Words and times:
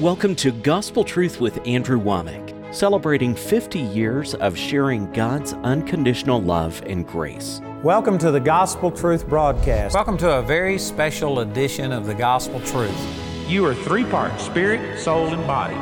Welcome 0.00 0.36
to 0.36 0.52
Gospel 0.52 1.02
Truth 1.02 1.40
with 1.40 1.58
Andrew 1.66 2.00
Wommack, 2.00 2.72
celebrating 2.72 3.34
50 3.34 3.80
years 3.80 4.34
of 4.34 4.56
sharing 4.56 5.10
God's 5.10 5.54
unconditional 5.54 6.40
love 6.40 6.80
and 6.86 7.04
grace. 7.04 7.60
Welcome 7.82 8.16
to 8.18 8.30
the 8.30 8.38
Gospel 8.38 8.92
Truth 8.92 9.28
broadcast. 9.28 9.96
Welcome 9.96 10.16
to 10.18 10.38
a 10.38 10.42
very 10.42 10.78
special 10.78 11.40
edition 11.40 11.90
of 11.90 12.06
the 12.06 12.14
Gospel 12.14 12.60
Truth. 12.60 12.96
You 13.48 13.66
are 13.66 13.74
three 13.74 14.04
parts 14.04 14.44
spirit, 14.44 15.00
soul, 15.00 15.34
and 15.34 15.44
body. 15.48 15.74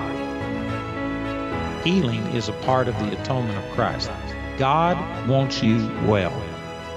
Healing 1.87 2.25
is 2.29 2.49
a 2.49 2.55
part 2.65 2.89
of 2.89 2.99
the 3.01 3.21
atonement 3.21 3.59
of 3.59 3.71
Christ. 3.75 4.11
God 4.57 4.97
wants 5.29 5.63
you 5.63 5.77
well. 6.07 6.33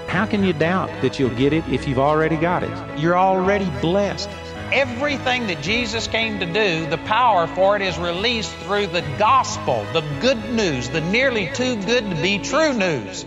How 0.06 0.24
can 0.24 0.42
you 0.42 0.54
doubt 0.54 0.88
that 1.02 1.18
you'll 1.18 1.36
get 1.36 1.52
it 1.52 1.68
if 1.68 1.86
you've 1.86 1.98
already 1.98 2.36
got 2.36 2.62
it? 2.62 2.98
You're 2.98 3.18
already 3.18 3.68
blessed. 3.82 4.30
Everything 4.72 5.48
that 5.48 5.60
Jesus 5.62 6.06
came 6.06 6.38
to 6.38 6.46
do, 6.46 6.88
the 6.88 6.98
power 6.98 7.48
for 7.48 7.74
it 7.74 7.82
is 7.82 7.98
released 7.98 8.54
through 8.58 8.86
the 8.86 9.00
gospel, 9.18 9.84
the 9.92 10.04
good 10.20 10.38
news, 10.50 10.88
the 10.88 11.00
nearly 11.00 11.50
too 11.54 11.74
good 11.86 12.08
to 12.08 12.22
be 12.22 12.38
true 12.38 12.72
news. 12.72 13.26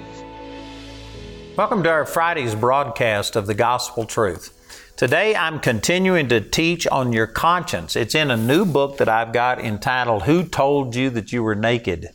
Welcome 1.57 1.83
to 1.83 1.89
our 1.89 2.05
Friday's 2.05 2.55
broadcast 2.55 3.35
of 3.35 3.45
the 3.45 3.53
Gospel 3.53 4.05
Truth. 4.05 4.93
Today 4.95 5.35
I'm 5.35 5.59
continuing 5.59 6.29
to 6.29 6.39
teach 6.39 6.87
on 6.87 7.11
your 7.11 7.27
conscience. 7.27 7.97
It's 7.97 8.15
in 8.15 8.31
a 8.31 8.37
new 8.37 8.63
book 8.63 8.95
that 8.99 9.09
I've 9.09 9.33
got 9.33 9.59
entitled 9.59 10.23
Who 10.23 10.45
Told 10.45 10.95
You 10.95 11.09
That 11.09 11.33
You 11.33 11.43
Were 11.43 11.55
Naked? 11.55 12.07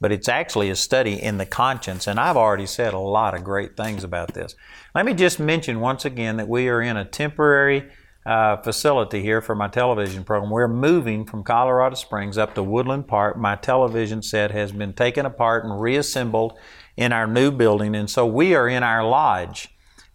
But 0.00 0.12
it's 0.12 0.28
actually 0.28 0.70
a 0.70 0.76
study 0.76 1.20
in 1.20 1.38
the 1.38 1.46
conscience, 1.46 2.06
and 2.06 2.20
I've 2.20 2.36
already 2.36 2.66
said 2.66 2.94
a 2.94 2.98
lot 2.98 3.34
of 3.34 3.42
great 3.42 3.76
things 3.76 4.04
about 4.04 4.32
this. 4.32 4.54
Let 4.94 5.04
me 5.04 5.12
just 5.12 5.40
mention 5.40 5.80
once 5.80 6.04
again 6.04 6.36
that 6.36 6.46
we 6.46 6.68
are 6.68 6.80
in 6.80 6.96
a 6.96 7.04
temporary 7.04 7.90
uh, 8.26 8.56
facility 8.56 9.22
here 9.22 9.40
for 9.40 9.54
my 9.54 9.68
television 9.68 10.24
program. 10.24 10.50
We're 10.50 10.66
moving 10.66 11.24
from 11.24 11.44
Colorado 11.44 11.94
Springs 11.94 12.36
up 12.36 12.54
to 12.56 12.62
Woodland 12.62 13.06
Park. 13.06 13.36
My 13.36 13.54
television 13.54 14.20
set 14.20 14.50
has 14.50 14.72
been 14.72 14.92
taken 14.92 15.24
apart 15.24 15.64
and 15.64 15.80
reassembled 15.80 16.58
in 16.96 17.12
our 17.12 17.28
new 17.28 17.52
building, 17.52 17.94
and 17.94 18.10
so 18.10 18.26
we 18.26 18.54
are 18.54 18.68
in 18.68 18.82
our 18.82 19.06
lodge 19.06 19.68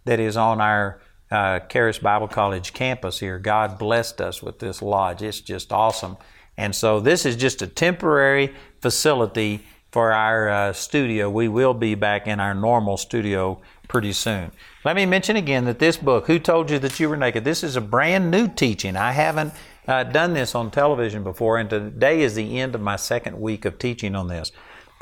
that 0.03 0.19
is 0.19 0.35
on 0.35 0.59
our 0.59 1.01
uh, 1.31 1.59
Charis 1.61 1.99
Bible 1.99 2.27
College 2.27 2.73
campus 2.73 3.19
here. 3.19 3.39
God 3.39 3.79
blessed 3.79 4.19
us 4.19 4.43
with 4.43 4.59
this 4.59 4.81
lodge. 4.81 5.21
It's 5.21 5.39
just 5.39 5.71
awesome. 5.71 6.17
And 6.57 6.75
so 6.75 6.99
this 6.99 7.25
is 7.25 7.37
just 7.37 7.61
a 7.61 7.67
temporary 7.67 8.53
facility 8.81 9.65
for 9.91 10.11
our 10.11 10.49
uh, 10.49 10.73
studio. 10.73 11.29
We 11.29 11.47
will 11.47 11.73
be 11.73 11.95
back 11.95 12.27
in 12.27 12.39
our 12.39 12.53
normal 12.53 12.97
studio 12.97 13.61
pretty 13.91 14.13
soon. 14.13 14.49
Let 14.85 14.95
me 14.95 15.05
mention 15.05 15.35
again 15.35 15.65
that 15.65 15.79
this 15.79 15.97
book, 15.97 16.27
Who 16.27 16.39
Told 16.39 16.71
You 16.71 16.79
That 16.79 16.97
You 16.97 17.09
Were 17.09 17.17
Naked, 17.17 17.43
this 17.43 17.61
is 17.61 17.75
a 17.75 17.81
brand 17.81 18.31
new 18.31 18.47
teaching. 18.47 18.95
I 18.95 19.11
haven't 19.11 19.53
uh, 19.85 20.05
done 20.05 20.33
this 20.33 20.55
on 20.55 20.71
television 20.71 21.25
before, 21.25 21.57
and 21.57 21.69
today 21.69 22.21
is 22.21 22.33
the 22.33 22.57
end 22.57 22.73
of 22.73 22.79
my 22.79 22.95
second 22.95 23.37
week 23.41 23.65
of 23.65 23.77
teaching 23.77 24.15
on 24.15 24.29
this. 24.29 24.53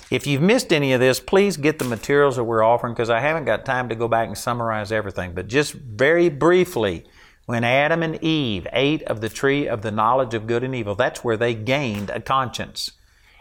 If 0.10 0.26
you've 0.26 0.42
missed 0.42 0.74
any 0.74 0.92
of 0.94 1.00
this, 1.00 1.20
please 1.20 1.56
get 1.56 1.78
the 1.78 1.86
materials 1.86 2.38
that 2.38 2.46
we're 2.46 2.64
offering 2.64 2.96
because 2.96 3.12
I 3.12 3.20
haven't 3.20 3.46
got 3.46 3.64
time 3.64 3.90
to 3.90 3.96
go 3.96 4.08
back 4.08 4.28
and 4.28 4.36
summarize 4.36 4.92
everything. 4.92 5.34
But 5.34 5.48
just 5.48 5.74
very 5.74 6.30
briefly, 6.30 7.06
when 7.46 7.64
Adam 7.64 8.02
and 8.02 8.16
Eve 8.24 8.66
ate 8.74 9.04
of 9.04 9.22
the 9.22 9.30
tree 9.30 9.68
of 9.68 9.84
the 9.84 9.92
knowledge 9.92 10.34
of 10.34 10.48
good 10.48 10.64
and 10.64 10.74
evil, 10.74 10.96
that's 10.96 11.24
where 11.24 11.38
they 11.38 11.54
gained 11.54 12.10
a 12.10 12.22
conscience. 12.22 12.94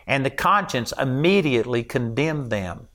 And 0.07 0.27
the 0.27 0.31
conscience 0.31 0.93
immediately 0.99 1.85
condemned 1.85 2.51
them 2.51 2.89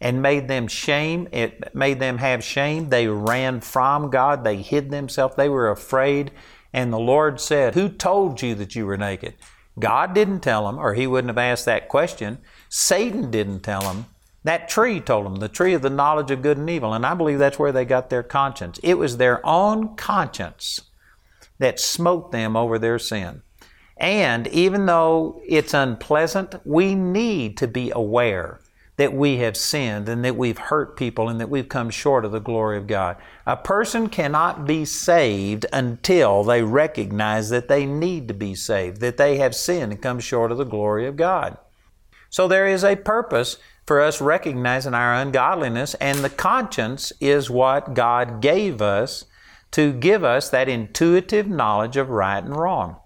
and 0.00 0.22
made 0.22 0.48
them 0.48 0.68
shame. 0.68 1.28
It 1.32 1.74
made 1.74 2.00
them 2.00 2.18
have 2.18 2.44
shame. 2.44 2.88
They 2.88 3.08
ran 3.08 3.60
from 3.60 4.10
God. 4.10 4.44
They 4.44 4.56
hid 4.56 4.90
themselves. 4.90 5.36
They 5.36 5.48
were 5.48 5.70
afraid. 5.70 6.30
And 6.72 6.92
the 6.92 6.98
Lord 6.98 7.40
said, 7.40 7.74
Who 7.74 7.88
told 7.88 8.42
you 8.42 8.54
that 8.56 8.76
you 8.76 8.86
were 8.86 8.96
naked? 8.96 9.34
God 9.78 10.14
didn't 10.14 10.40
tell 10.40 10.66
them, 10.66 10.78
or 10.78 10.94
He 10.94 11.06
wouldn't 11.06 11.30
have 11.30 11.38
asked 11.38 11.64
that 11.64 11.88
question. 11.88 12.38
Satan 12.68 13.30
didn't 13.30 13.60
tell 13.60 13.80
them. 13.80 14.06
That 14.44 14.68
tree 14.68 15.00
told 15.00 15.26
them, 15.26 15.36
the 15.36 15.48
tree 15.48 15.74
of 15.74 15.82
the 15.82 15.90
knowledge 15.90 16.30
of 16.30 16.42
good 16.42 16.58
and 16.58 16.70
evil. 16.70 16.94
And 16.94 17.04
I 17.04 17.14
believe 17.14 17.38
that's 17.38 17.58
where 17.58 17.72
they 17.72 17.84
got 17.84 18.08
their 18.08 18.22
conscience. 18.22 18.78
It 18.82 18.94
was 18.94 19.16
their 19.16 19.44
own 19.44 19.96
conscience 19.96 20.80
that 21.58 21.80
smote 21.80 22.30
them 22.30 22.56
over 22.56 22.78
their 22.78 22.98
sin. 22.98 23.42
And 23.96 24.46
even 24.48 24.86
though 24.86 25.42
it's 25.44 25.74
unpleasant, 25.74 26.54
we 26.64 26.94
need 26.94 27.56
to 27.58 27.66
be 27.66 27.90
aware 27.90 28.60
that 28.98 29.14
we 29.14 29.36
have 29.36 29.56
sinned 29.56 30.08
and 30.08 30.24
that 30.24 30.36
we've 30.36 30.58
hurt 30.58 30.96
people 30.96 31.28
and 31.28 31.40
that 31.40 31.48
we've 31.48 31.68
come 31.68 31.88
short 31.88 32.24
of 32.24 32.32
the 32.32 32.40
glory 32.40 32.76
of 32.76 32.88
God. 32.88 33.16
A 33.46 33.56
person 33.56 34.08
cannot 34.08 34.66
be 34.66 34.84
saved 34.84 35.64
until 35.72 36.42
they 36.42 36.62
recognize 36.62 37.48
that 37.48 37.68
they 37.68 37.86
need 37.86 38.26
to 38.26 38.34
be 38.34 38.56
saved, 38.56 39.00
that 39.00 39.16
they 39.16 39.38
have 39.38 39.54
sinned 39.54 39.92
and 39.92 40.02
come 40.02 40.18
short 40.18 40.50
of 40.50 40.58
the 40.58 40.64
glory 40.64 41.06
of 41.06 41.16
God. 41.16 41.56
So 42.28 42.48
there 42.48 42.66
is 42.66 42.82
a 42.82 42.96
purpose 42.96 43.58
for 43.86 44.00
us 44.00 44.20
recognizing 44.20 44.94
our 44.94 45.14
ungodliness, 45.14 45.94
and 45.94 46.18
the 46.18 46.28
conscience 46.28 47.12
is 47.20 47.48
what 47.48 47.94
God 47.94 48.42
gave 48.42 48.82
us 48.82 49.26
to 49.70 49.92
give 49.92 50.24
us 50.24 50.50
that 50.50 50.68
intuitive 50.68 51.46
knowledge 51.46 51.96
of 51.96 52.10
right 52.10 52.42
and 52.42 52.54
wrong. 52.54 52.96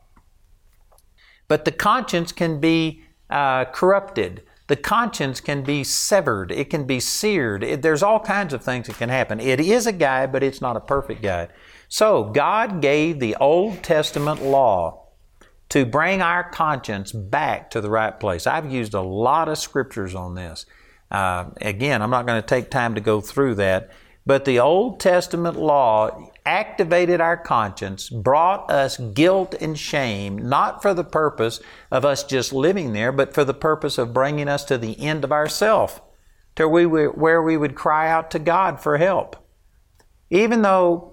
But 1.48 1.66
the 1.66 1.70
conscience 1.70 2.32
can 2.32 2.60
be 2.60 3.04
uh, 3.28 3.66
corrupted 3.66 4.42
the 4.68 4.76
conscience 4.76 5.40
can 5.40 5.62
be 5.62 5.84
severed, 5.84 6.52
it 6.52 6.70
can 6.70 6.84
be 6.84 7.00
seared. 7.00 7.64
It, 7.64 7.82
there's 7.82 8.02
all 8.02 8.20
kinds 8.20 8.54
of 8.54 8.62
things 8.62 8.86
that 8.86 8.96
can 8.96 9.08
happen. 9.08 9.40
It 9.40 9.60
is 9.60 9.86
a 9.86 9.92
guide, 9.92 10.32
but 10.32 10.42
it's 10.42 10.60
not 10.60 10.76
a 10.76 10.80
perfect 10.80 11.22
guide. 11.22 11.52
So, 11.88 12.24
God 12.24 12.80
gave 12.80 13.20
the 13.20 13.36
Old 13.36 13.82
Testament 13.82 14.42
law 14.42 15.02
to 15.68 15.84
bring 15.84 16.22
our 16.22 16.48
conscience 16.50 17.12
back 17.12 17.70
to 17.70 17.80
the 17.80 17.90
right 17.90 18.18
place. 18.18 18.46
I've 18.46 18.70
used 18.70 18.94
a 18.94 19.00
lot 19.00 19.48
of 19.48 19.58
scriptures 19.58 20.14
on 20.14 20.34
this. 20.34 20.66
Uh, 21.10 21.46
again, 21.60 22.02
I'm 22.02 22.10
not 22.10 22.26
going 22.26 22.40
to 22.40 22.46
take 22.46 22.70
time 22.70 22.94
to 22.94 23.00
go 23.00 23.20
through 23.20 23.56
that, 23.56 23.90
but 24.24 24.44
the 24.44 24.60
Old 24.60 25.00
Testament 25.00 25.58
law 25.58 26.30
activated 26.44 27.20
our 27.20 27.36
conscience, 27.36 28.10
brought 28.10 28.70
us 28.70 28.98
guilt 28.98 29.54
and 29.60 29.78
shame, 29.78 30.36
not 30.36 30.82
for 30.82 30.94
the 30.94 31.04
purpose 31.04 31.60
of 31.90 32.04
us 32.04 32.24
just 32.24 32.52
living 32.52 32.92
there, 32.92 33.12
but 33.12 33.34
for 33.34 33.44
the 33.44 33.54
purpose 33.54 33.98
of 33.98 34.12
bringing 34.14 34.48
us 34.48 34.64
to 34.64 34.78
the 34.78 34.98
end 35.00 35.24
of 35.24 35.32
ourself, 35.32 36.02
to 36.56 36.68
where 36.68 37.42
we 37.42 37.56
would 37.56 37.74
cry 37.74 38.10
out 38.10 38.30
to 38.30 38.38
God 38.38 38.80
for 38.80 38.98
help. 38.98 39.36
Even 40.30 40.62
though 40.62 41.12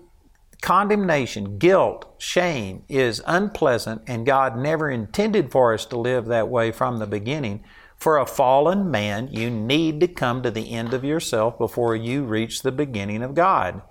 condemnation, 0.62 1.58
guilt, 1.58 2.14
shame 2.18 2.84
is 2.90 3.22
unpleasant, 3.26 4.02
and 4.08 4.26
God 4.26 4.58
never 4.58 4.90
intended 4.90 5.52
for 5.52 5.74
us 5.74 5.86
to 5.86 5.98
live 5.98 6.26
that 6.26 6.50
way 6.50 6.72
from 6.72 7.00
the 7.00 7.08
beginning, 7.08 7.64
for 7.96 8.18
a 8.18 8.26
fallen 8.26 8.90
man, 8.90 9.28
you 9.30 9.50
need 9.50 10.00
to 10.00 10.08
come 10.08 10.42
to 10.42 10.52
the 10.52 10.72
end 10.72 10.94
of 10.94 11.04
yourself 11.04 11.58
before 11.58 11.96
you 11.96 12.24
reach 12.24 12.62
the 12.62 12.72
beginning 12.72 13.22
of 13.22 13.36
God. 13.36 13.82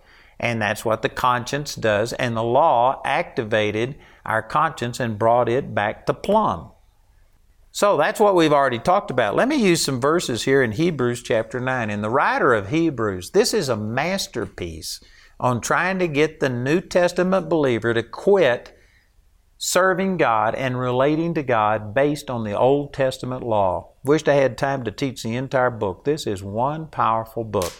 And 0.41 0.62
that's 0.62 0.84
what 0.84 1.03
the 1.03 1.09
conscience 1.09 1.75
does. 1.75 2.12
And 2.12 2.37
the 2.37 2.43
law 2.43 3.00
activated 3.04 3.97
our 4.25 4.43
conscience 4.43 5.00
and 5.00 5.19
brought 5.19 5.49
it 5.49 5.75
back 5.75 6.06
to 6.06 6.15
plumb. 6.15 6.71
So 7.72 7.97
that's 7.97 8.21
what 8.21 8.34
we've 8.34 8.53
already 8.53 8.78
talked 8.78 9.10
about. 9.10 9.37
Let 9.37 9.49
me 9.49 9.56
use 9.56 9.84
some 9.84 10.00
verses 10.00 10.44
here 10.44 10.62
in 10.62 10.72
Hebrews 10.72 11.22
chapter 11.22 11.60
9. 11.60 11.91
In 11.91 12.03
the 12.03 12.10
writer 12.10 12.54
of 12.54 12.71
Hebrews, 12.71 13.31
this 13.31 13.53
is 13.53 13.69
a 13.69 13.76
masterpiece 13.76 15.00
on 15.41 15.60
trying 15.60 15.99
to 16.00 16.09
get 16.09 16.41
the 16.41 16.49
New 16.49 16.81
Testament 16.81 17.49
believer 17.49 17.94
to 17.94 18.03
quit 18.03 18.76
serving 19.59 20.16
God 20.16 20.55
and 20.55 20.78
relating 20.78 21.34
to 21.34 21.43
God 21.43 21.94
based 21.94 22.31
on 22.31 22.44
the 22.44 22.56
Old 22.56 22.94
Testament 22.94 23.43
law. 23.43 23.93
Wished 24.05 24.28
I 24.28 24.34
had 24.34 24.56
time 24.56 24.84
to 24.84 24.91
teach 24.91 25.22
the 25.22 25.34
entire 25.34 25.70
book. 25.70 26.05
This 26.05 26.26
is 26.26 26.43
one 26.43 26.87
powerful 26.87 27.44
book. 27.44 27.72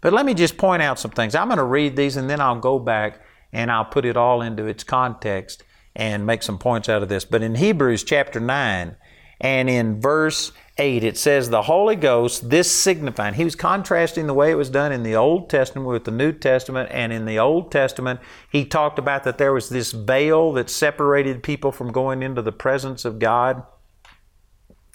But 0.00 0.12
let 0.12 0.26
me 0.26 0.34
just 0.34 0.56
point 0.56 0.82
out 0.82 0.98
some 0.98 1.10
things. 1.10 1.34
I'm 1.34 1.48
going 1.48 1.58
to 1.58 1.64
read 1.64 1.96
these 1.96 2.16
and 2.16 2.28
then 2.28 2.40
I'll 2.40 2.60
go 2.60 2.78
back 2.78 3.20
and 3.52 3.70
I'll 3.70 3.84
put 3.84 4.04
it 4.04 4.16
all 4.16 4.42
into 4.42 4.66
its 4.66 4.84
context 4.84 5.62
and 5.96 6.26
make 6.26 6.42
some 6.42 6.58
points 6.58 6.88
out 6.88 7.02
of 7.02 7.08
this. 7.08 7.24
But 7.24 7.42
in 7.42 7.54
Hebrews 7.54 8.04
chapter 8.04 8.40
9 8.40 8.96
and 9.40 9.70
in 9.70 10.00
verse 10.00 10.52
8, 10.76 11.04
it 11.04 11.16
says, 11.16 11.48
The 11.48 11.62
Holy 11.62 11.94
Ghost, 11.94 12.50
this 12.50 12.70
signifying. 12.70 13.34
He 13.34 13.44
was 13.44 13.54
contrasting 13.54 14.26
the 14.26 14.34
way 14.34 14.50
it 14.50 14.56
was 14.56 14.70
done 14.70 14.90
in 14.90 15.04
the 15.04 15.14
Old 15.14 15.48
Testament 15.48 15.86
with 15.88 16.04
the 16.04 16.10
New 16.10 16.32
Testament. 16.32 16.88
And 16.92 17.12
in 17.12 17.26
the 17.26 17.38
Old 17.38 17.70
Testament, 17.70 18.20
he 18.50 18.64
talked 18.64 18.98
about 18.98 19.22
that 19.24 19.38
there 19.38 19.52
was 19.52 19.68
this 19.68 19.92
veil 19.92 20.52
that 20.54 20.68
separated 20.68 21.42
people 21.42 21.70
from 21.70 21.92
going 21.92 22.22
into 22.22 22.42
the 22.42 22.52
presence 22.52 23.04
of 23.04 23.20
God. 23.20 23.62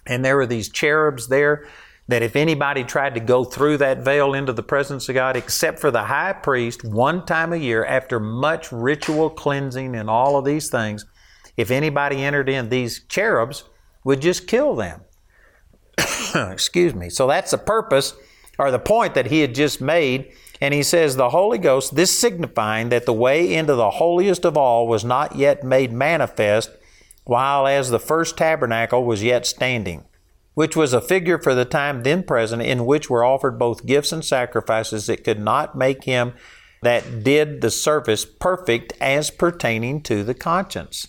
And 0.05 0.25
there 0.25 0.35
were 0.35 0.47
these 0.47 0.69
cherubs 0.69 1.27
there 1.27 1.65
that 2.09 2.23
if 2.23 2.35
anybody 2.35 2.83
tried 2.83 3.13
to 3.13 3.19
go 3.19 3.43
through 3.43 3.77
that 3.77 3.99
veil 3.99 4.33
into 4.33 4.51
the 4.51 4.63
presence 4.63 5.07
of 5.09 5.15
God, 5.15 5.35
except 5.35 5.79
for 5.79 5.91
the 5.91 6.05
high 6.05 6.33
priest, 6.33 6.83
one 6.83 7.23
time 7.23 7.53
a 7.53 7.57
year, 7.57 7.85
after 7.85 8.19
much 8.19 8.71
ritual 8.71 9.29
cleansing 9.29 9.95
and 9.95 10.09
all 10.09 10.35
of 10.35 10.43
these 10.43 10.71
things, 10.71 11.05
if 11.55 11.69
anybody 11.69 12.23
entered 12.23 12.49
in, 12.49 12.69
these 12.69 13.03
cherubs 13.03 13.63
would 14.03 14.23
just 14.23 14.47
kill 14.47 14.75
them. 14.75 15.01
Excuse 16.35 16.95
me. 16.95 17.11
So 17.11 17.27
that's 17.27 17.51
the 17.51 17.59
purpose 17.59 18.15
or 18.57 18.71
the 18.71 18.79
point 18.79 19.13
that 19.13 19.27
he 19.27 19.41
had 19.41 19.53
just 19.53 19.79
made. 19.79 20.31
And 20.59 20.73
he 20.73 20.81
says, 20.81 21.15
The 21.15 21.29
Holy 21.29 21.59
Ghost, 21.59 21.95
this 21.95 22.17
signifying 22.17 22.89
that 22.89 23.05
the 23.05 23.13
way 23.13 23.53
into 23.53 23.75
the 23.75 23.91
holiest 23.91 24.45
of 24.45 24.57
all 24.57 24.87
was 24.87 25.05
not 25.05 25.35
yet 25.35 25.63
made 25.63 25.93
manifest 25.93 26.71
while 27.23 27.67
as 27.67 27.91
the 27.91 27.99
first 27.99 28.35
tabernacle 28.35 29.03
was 29.03 29.21
yet 29.21 29.45
standing, 29.45 30.05
which 30.59 30.75
was 30.75 30.91
a 30.91 30.99
figure 30.99 31.37
for 31.37 31.55
the 31.55 31.63
time 31.63 32.03
then 32.03 32.21
present, 32.21 32.61
in 32.61 32.85
which 32.85 33.09
were 33.09 33.23
offered 33.23 33.57
both 33.57 33.85
gifts 33.85 34.11
and 34.11 34.25
sacrifices 34.25 35.05
that 35.05 35.23
could 35.23 35.39
not 35.39 35.73
make 35.73 36.03
him 36.03 36.33
that 36.81 37.23
did 37.23 37.61
the 37.61 37.71
service 37.71 38.25
perfect 38.25 38.91
as 38.99 39.31
pertaining 39.31 40.01
to 40.01 40.21
the 40.21 40.33
conscience. 40.33 41.07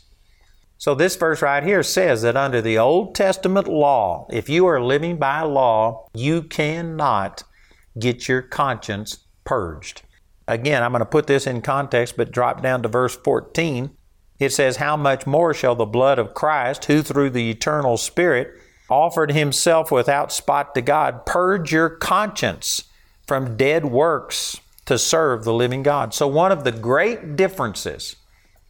So, 0.79 0.94
this 0.94 1.17
verse 1.17 1.43
right 1.43 1.64
here 1.64 1.82
says 1.82 2.23
that 2.23 2.37
under 2.37 2.62
the 2.62 2.79
Old 2.79 3.17
Testament 3.17 3.67
law, 3.67 4.29
if 4.31 4.49
you 4.49 4.67
are 4.67 4.81
living 4.81 5.17
by 5.17 5.43
law, 5.43 6.06
you 6.14 6.43
cannot 6.43 7.43
get 7.99 8.29
your 8.29 8.43
conscience 8.43 9.19
purged. 9.43 10.02
Again, 10.47 10.85
I'm 10.85 10.93
going 10.93 11.00
to 11.00 11.05
put 11.05 11.26
this 11.26 11.49
in 11.49 11.61
context, 11.61 12.17
but 12.17 12.31
drop 12.31 12.62
down 12.62 12.85
to 12.85 12.88
verse 12.88 13.17
14. 13.17 13.91
It 14.38 14.52
says, 14.52 14.76
How 14.76 14.97
much 14.97 15.26
more 15.26 15.52
shall 15.52 15.75
the 15.75 15.87
blood 15.87 16.20
of 16.20 16.35
Christ, 16.35 16.85
who 16.85 17.02
through 17.02 17.31
the 17.31 17.50
eternal 17.50 17.97
Spirit 17.97 18.56
offered 18.90 19.32
himself 19.32 19.90
without 19.90 20.32
spot 20.32 20.75
to 20.75 20.82
God, 20.82 21.25
purge 21.25 21.72
your 21.72 21.88
conscience 21.88 22.84
from 23.26 23.56
dead 23.56 23.84
works 23.84 24.60
to 24.87 24.98
serve 24.98 25.44
the 25.44 25.54
living 25.54 25.82
God? 25.82 26.12
So, 26.12 26.26
one 26.26 26.52
of 26.52 26.64
the 26.64 26.72
great 26.72 27.37
differences 27.37 28.16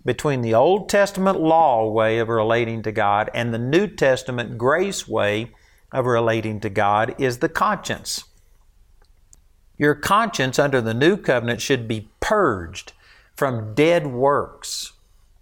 between 0.04 0.42
the 0.42 0.54
Old 0.54 0.88
Testament 0.88 1.40
law 1.40 1.90
way 1.90 2.18
of 2.18 2.28
relating 2.28 2.82
to 2.82 2.92
God 2.92 3.30
and 3.34 3.52
the 3.52 3.58
New 3.58 3.86
Testament 3.86 4.56
grace 4.56 5.06
way 5.06 5.52
of 5.92 6.06
relating 6.06 6.60
to 6.60 6.70
God 6.70 7.14
is 7.18 7.38
the 7.38 7.48
conscience. 7.48 8.24
Your 9.76 9.94
conscience 9.94 10.58
under 10.58 10.80
the 10.80 10.94
new 10.94 11.16
covenant 11.16 11.60
should 11.60 11.88
be 11.88 12.10
purged 12.20 12.92
from 13.34 13.74
dead 13.74 14.06
works 14.06 14.92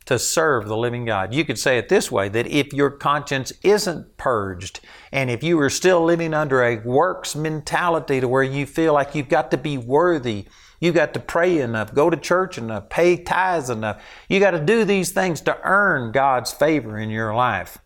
to 0.09 0.19
serve 0.19 0.67
the 0.67 0.77
living 0.77 1.05
God. 1.05 1.35
You 1.35 1.45
could 1.45 1.59
say 1.59 1.77
it 1.77 1.91
this 1.91 2.11
way 2.11 2.31
that 2.31 2.47
if 2.47 2.73
your 2.73 2.89
conscience 2.89 3.53
isn't 3.63 4.17
purged, 4.17 4.81
and 5.13 5.31
if 5.31 5.43
you 5.43 5.61
are 5.61 5.69
still 5.69 6.03
living 6.03 6.33
under 6.33 6.65
a 6.65 6.79
works 6.79 7.37
mentality 7.37 8.19
to 8.19 8.27
where 8.27 8.43
you 8.43 8.65
feel 8.65 8.95
like 8.95 9.15
you've 9.15 9.29
got 9.29 9.51
to 9.51 9.59
be 9.59 9.77
worthy, 9.77 10.47
you 10.81 10.93
got 10.93 11.13
to 11.13 11.21
pray 11.21 11.59
enough, 11.59 11.93
go 11.93 12.09
to 12.09 12.17
church 12.17 12.57
enough, 12.57 12.89
pay 12.89 13.19
tithes 13.19 13.69
enough, 13.69 14.03
you 14.31 14.41
got 14.41 14.53
to 14.53 14.65
do 14.65 14.83
these 14.87 15.13
things 15.13 15.43
to 15.43 15.59
earn 15.63 16.11
God's 16.11 16.55
favor 16.55 16.97
in 16.97 17.11
your 17.11 17.35
life, 17.35 17.77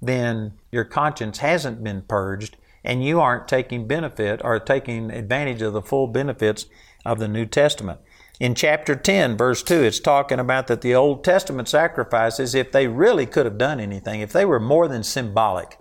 then 0.00 0.52
your 0.70 0.84
conscience 0.84 1.38
hasn't 1.38 1.82
been 1.82 2.02
purged 2.02 2.56
and 2.84 3.04
you 3.04 3.20
aren't 3.20 3.48
taking 3.48 3.88
benefit 3.88 4.40
or 4.44 4.60
taking 4.60 5.10
advantage 5.10 5.62
of 5.62 5.72
the 5.72 5.82
full 5.82 6.06
benefits 6.06 6.66
of 7.04 7.18
the 7.18 7.26
New 7.26 7.44
Testament. 7.44 7.98
In 8.38 8.54
chapter 8.54 8.94
10, 8.94 9.38
verse 9.38 9.62
2, 9.62 9.82
it's 9.82 9.98
talking 9.98 10.38
about 10.38 10.66
that 10.66 10.82
the 10.82 10.94
Old 10.94 11.24
Testament 11.24 11.68
sacrifices, 11.68 12.54
if 12.54 12.70
they 12.70 12.86
really 12.86 13.24
could 13.24 13.46
have 13.46 13.56
done 13.56 13.80
anything, 13.80 14.20
if 14.20 14.30
they 14.30 14.44
were 14.44 14.60
more 14.60 14.88
than 14.88 15.02
symbolic, 15.02 15.78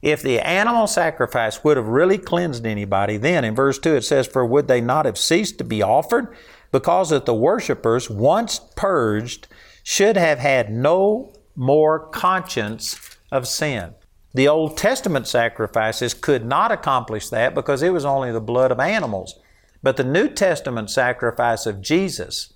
if 0.00 0.22
the 0.22 0.38
animal 0.38 0.86
sacrifice 0.86 1.64
would 1.64 1.76
have 1.76 1.88
really 1.88 2.16
cleansed 2.16 2.64
anybody, 2.64 3.16
then 3.16 3.44
in 3.44 3.56
verse 3.56 3.80
2 3.80 3.96
it 3.96 4.04
says, 4.04 4.28
For 4.28 4.46
would 4.46 4.68
they 4.68 4.80
not 4.80 5.06
have 5.06 5.18
ceased 5.18 5.58
to 5.58 5.64
be 5.64 5.82
offered? 5.82 6.32
Because 6.70 7.10
that 7.10 7.26
the 7.26 7.34
worshippers, 7.34 8.08
once 8.08 8.60
purged, 8.76 9.48
should 9.82 10.16
have 10.16 10.38
had 10.38 10.70
no 10.70 11.32
more 11.56 11.98
conscience 12.10 13.16
of 13.32 13.48
sin. 13.48 13.94
The 14.34 14.46
Old 14.46 14.76
Testament 14.76 15.26
sacrifices 15.26 16.14
could 16.14 16.44
not 16.44 16.70
accomplish 16.70 17.28
that 17.30 17.56
because 17.56 17.82
it 17.82 17.92
was 17.92 18.04
only 18.04 18.30
the 18.30 18.40
blood 18.40 18.70
of 18.70 18.78
animals. 18.78 19.34
But 19.82 19.96
the 19.96 20.04
New 20.04 20.28
Testament 20.28 20.90
sacrifice 20.90 21.66
of 21.66 21.80
Jesus 21.80 22.52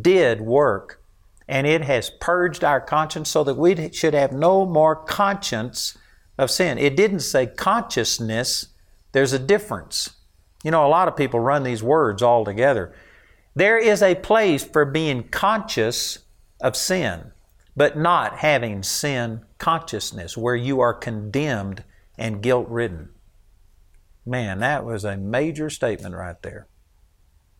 did 0.00 0.40
work, 0.40 1.02
and 1.48 1.66
it 1.66 1.82
has 1.82 2.10
purged 2.10 2.64
our 2.64 2.80
conscience 2.80 3.28
so 3.28 3.44
that 3.44 3.56
we 3.56 3.92
should 3.92 4.14
have 4.14 4.32
no 4.32 4.66
more 4.66 4.96
conscience 4.96 5.96
of 6.38 6.50
sin. 6.50 6.78
It 6.78 6.96
didn't 6.96 7.20
say 7.20 7.46
consciousness, 7.46 8.68
there's 9.12 9.32
a 9.32 9.38
difference. 9.38 10.10
You 10.64 10.70
know, 10.70 10.86
a 10.86 10.88
lot 10.88 11.08
of 11.08 11.16
people 11.16 11.40
run 11.40 11.62
these 11.62 11.82
words 11.82 12.22
all 12.22 12.44
together. 12.44 12.94
There 13.54 13.78
is 13.78 14.02
a 14.02 14.14
place 14.14 14.64
for 14.64 14.84
being 14.84 15.28
conscious 15.28 16.18
of 16.60 16.76
sin 16.76 17.32
but 17.76 17.98
not 17.98 18.38
having 18.38 18.82
sin 18.82 19.42
consciousness 19.58 20.36
where 20.36 20.56
you 20.56 20.80
are 20.80 20.94
condemned 20.94 21.84
and 22.16 22.42
guilt 22.42 22.66
ridden. 22.68 23.10
Man, 24.26 24.58
that 24.58 24.84
was 24.84 25.04
a 25.04 25.16
major 25.16 25.70
statement 25.70 26.16
right 26.16 26.40
there. 26.42 26.66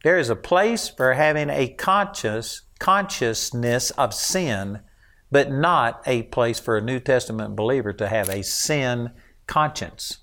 There 0.03 0.19
is 0.19 0.29
a 0.29 0.37
place 0.37 0.89
for 0.89 1.15
having 1.15 1.49
a 1.49 1.69
conscious 1.69 2.63
consciousness 2.79 3.91
of 3.93 4.13
sin, 4.13 4.81
but 5.31 5.51
not 5.51 6.03
a 6.07 6.25
place 6.25 6.61
for 6.61 6.77
a 6.77 6.83
New 6.83 7.01
Testament 7.01 7.57
believer 7.57 7.93
to 7.95 8.09
have 8.09 8.29
a 8.29 8.43
sin 8.43 9.11
conscience. 9.47 10.19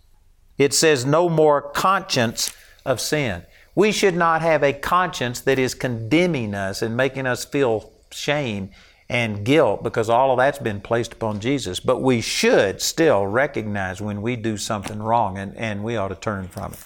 It 0.58 0.74
says 0.74 1.06
no 1.06 1.30
more 1.30 1.62
conscience 1.72 2.52
of 2.86 3.02
sin. 3.02 3.44
We 3.76 3.92
should 3.92 4.16
not 4.16 4.42
have 4.42 4.64
a 4.64 4.74
conscience 4.74 5.40
that 5.42 5.58
is 5.58 5.74
condemning 5.74 6.54
us 6.54 6.82
and 6.82 6.96
making 6.96 7.26
us 7.26 7.44
feel 7.44 7.92
shame 8.12 8.70
and 9.10 9.46
guilt 9.46 9.84
because 9.84 10.10
all 10.10 10.32
of 10.32 10.38
that's 10.38 10.60
been 10.60 10.82
placed 10.82 11.14
upon 11.14 11.40
Jesus. 11.40 11.80
But 11.80 12.02
we 12.02 12.22
should 12.22 12.82
still 12.82 13.28
recognize 13.28 14.02
when 14.02 14.22
we 14.22 14.36
do 14.36 14.58
something 14.58 15.02
wrong 15.02 15.38
and, 15.38 15.56
and 15.58 15.84
we 15.84 15.96
ought 15.98 16.10
to 16.10 16.16
turn 16.16 16.48
from 16.48 16.74
it. 16.74 16.80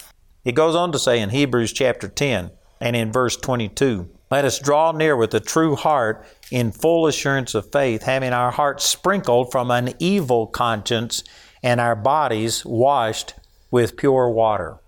It 0.44 0.54
goes 0.54 0.74
on 0.74 0.92
to 0.92 0.98
say 0.98 1.20
in 1.20 1.30
Hebrews 1.30 1.72
chapter 1.72 2.08
10 2.08 2.50
and 2.80 2.96
in 2.96 3.12
verse 3.12 3.36
22 3.36 4.08
Let 4.30 4.44
us 4.44 4.58
draw 4.58 4.92
near 4.92 5.16
with 5.16 5.34
a 5.34 5.40
true 5.40 5.76
heart 5.76 6.24
in 6.50 6.72
full 6.72 7.06
assurance 7.06 7.54
of 7.54 7.70
faith, 7.72 8.02
having 8.02 8.32
our 8.32 8.50
hearts 8.50 8.84
sprinkled 8.84 9.50
from 9.50 9.70
an 9.70 9.94
evil 9.98 10.46
conscience 10.46 11.24
and 11.62 11.80
our 11.80 11.96
bodies 11.96 12.64
washed 12.64 13.34
with 13.70 13.96
pure 13.96 14.30
water. 14.30 14.78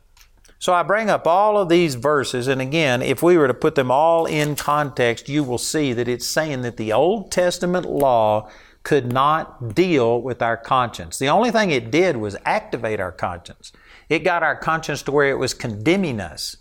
So 0.60 0.74
I 0.74 0.82
bring 0.82 1.08
up 1.08 1.26
all 1.26 1.56
of 1.56 1.70
these 1.70 1.94
verses, 1.94 2.46
and 2.46 2.60
again, 2.60 3.00
if 3.00 3.22
we 3.22 3.38
were 3.38 3.48
to 3.48 3.54
put 3.54 3.76
them 3.76 3.90
all 3.90 4.26
in 4.26 4.56
context, 4.56 5.26
you 5.26 5.42
will 5.42 5.56
see 5.56 5.94
that 5.94 6.06
it's 6.06 6.26
saying 6.26 6.60
that 6.62 6.76
the 6.76 6.92
Old 6.92 7.32
Testament 7.32 7.86
law 7.86 8.50
could 8.82 9.10
not 9.10 9.74
deal 9.74 10.20
with 10.20 10.42
our 10.42 10.58
conscience. 10.58 11.18
The 11.18 11.28
only 11.28 11.50
thing 11.50 11.70
it 11.70 11.90
did 11.90 12.18
was 12.18 12.36
activate 12.44 13.00
our 13.00 13.10
conscience. 13.10 13.72
It 14.10 14.18
got 14.18 14.42
our 14.42 14.54
conscience 14.54 15.02
to 15.04 15.12
where 15.12 15.30
it 15.30 15.38
was 15.38 15.54
condemning 15.54 16.20
us 16.20 16.58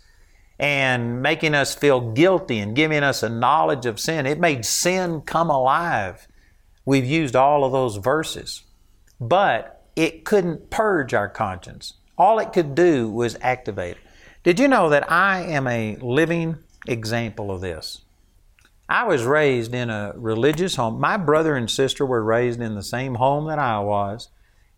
and 0.58 1.20
making 1.20 1.54
us 1.54 1.74
feel 1.74 2.12
guilty 2.12 2.58
and 2.58 2.74
giving 2.74 3.02
us 3.02 3.22
a 3.22 3.28
knowledge 3.28 3.84
of 3.84 4.00
sin. 4.00 4.24
It 4.24 4.40
made 4.40 4.64
sin 4.64 5.20
come 5.20 5.50
alive. 5.50 6.26
We've 6.86 7.04
used 7.04 7.36
all 7.36 7.64
of 7.64 7.72
those 7.72 7.96
verses. 7.96 8.62
But 9.20 9.84
it 9.94 10.24
couldn't 10.24 10.70
purge 10.70 11.12
our 11.12 11.28
conscience. 11.28 11.94
All 12.20 12.38
it 12.38 12.52
could 12.52 12.74
do 12.74 13.08
was 13.08 13.38
activate 13.40 13.96
it. 13.96 14.02
Did 14.42 14.60
you 14.60 14.68
know 14.68 14.90
that 14.90 15.10
I 15.10 15.40
am 15.40 15.66
a 15.66 15.96
living 16.02 16.58
example 16.86 17.50
of 17.50 17.62
this? 17.62 18.02
I 18.90 19.04
was 19.04 19.24
raised 19.24 19.72
in 19.72 19.88
a 19.88 20.12
religious 20.14 20.76
home. 20.76 21.00
My 21.00 21.16
brother 21.16 21.56
and 21.56 21.70
sister 21.70 22.04
were 22.04 22.22
raised 22.22 22.60
in 22.60 22.74
the 22.74 22.82
same 22.82 23.14
home 23.14 23.46
that 23.46 23.58
I 23.58 23.78
was. 23.78 24.28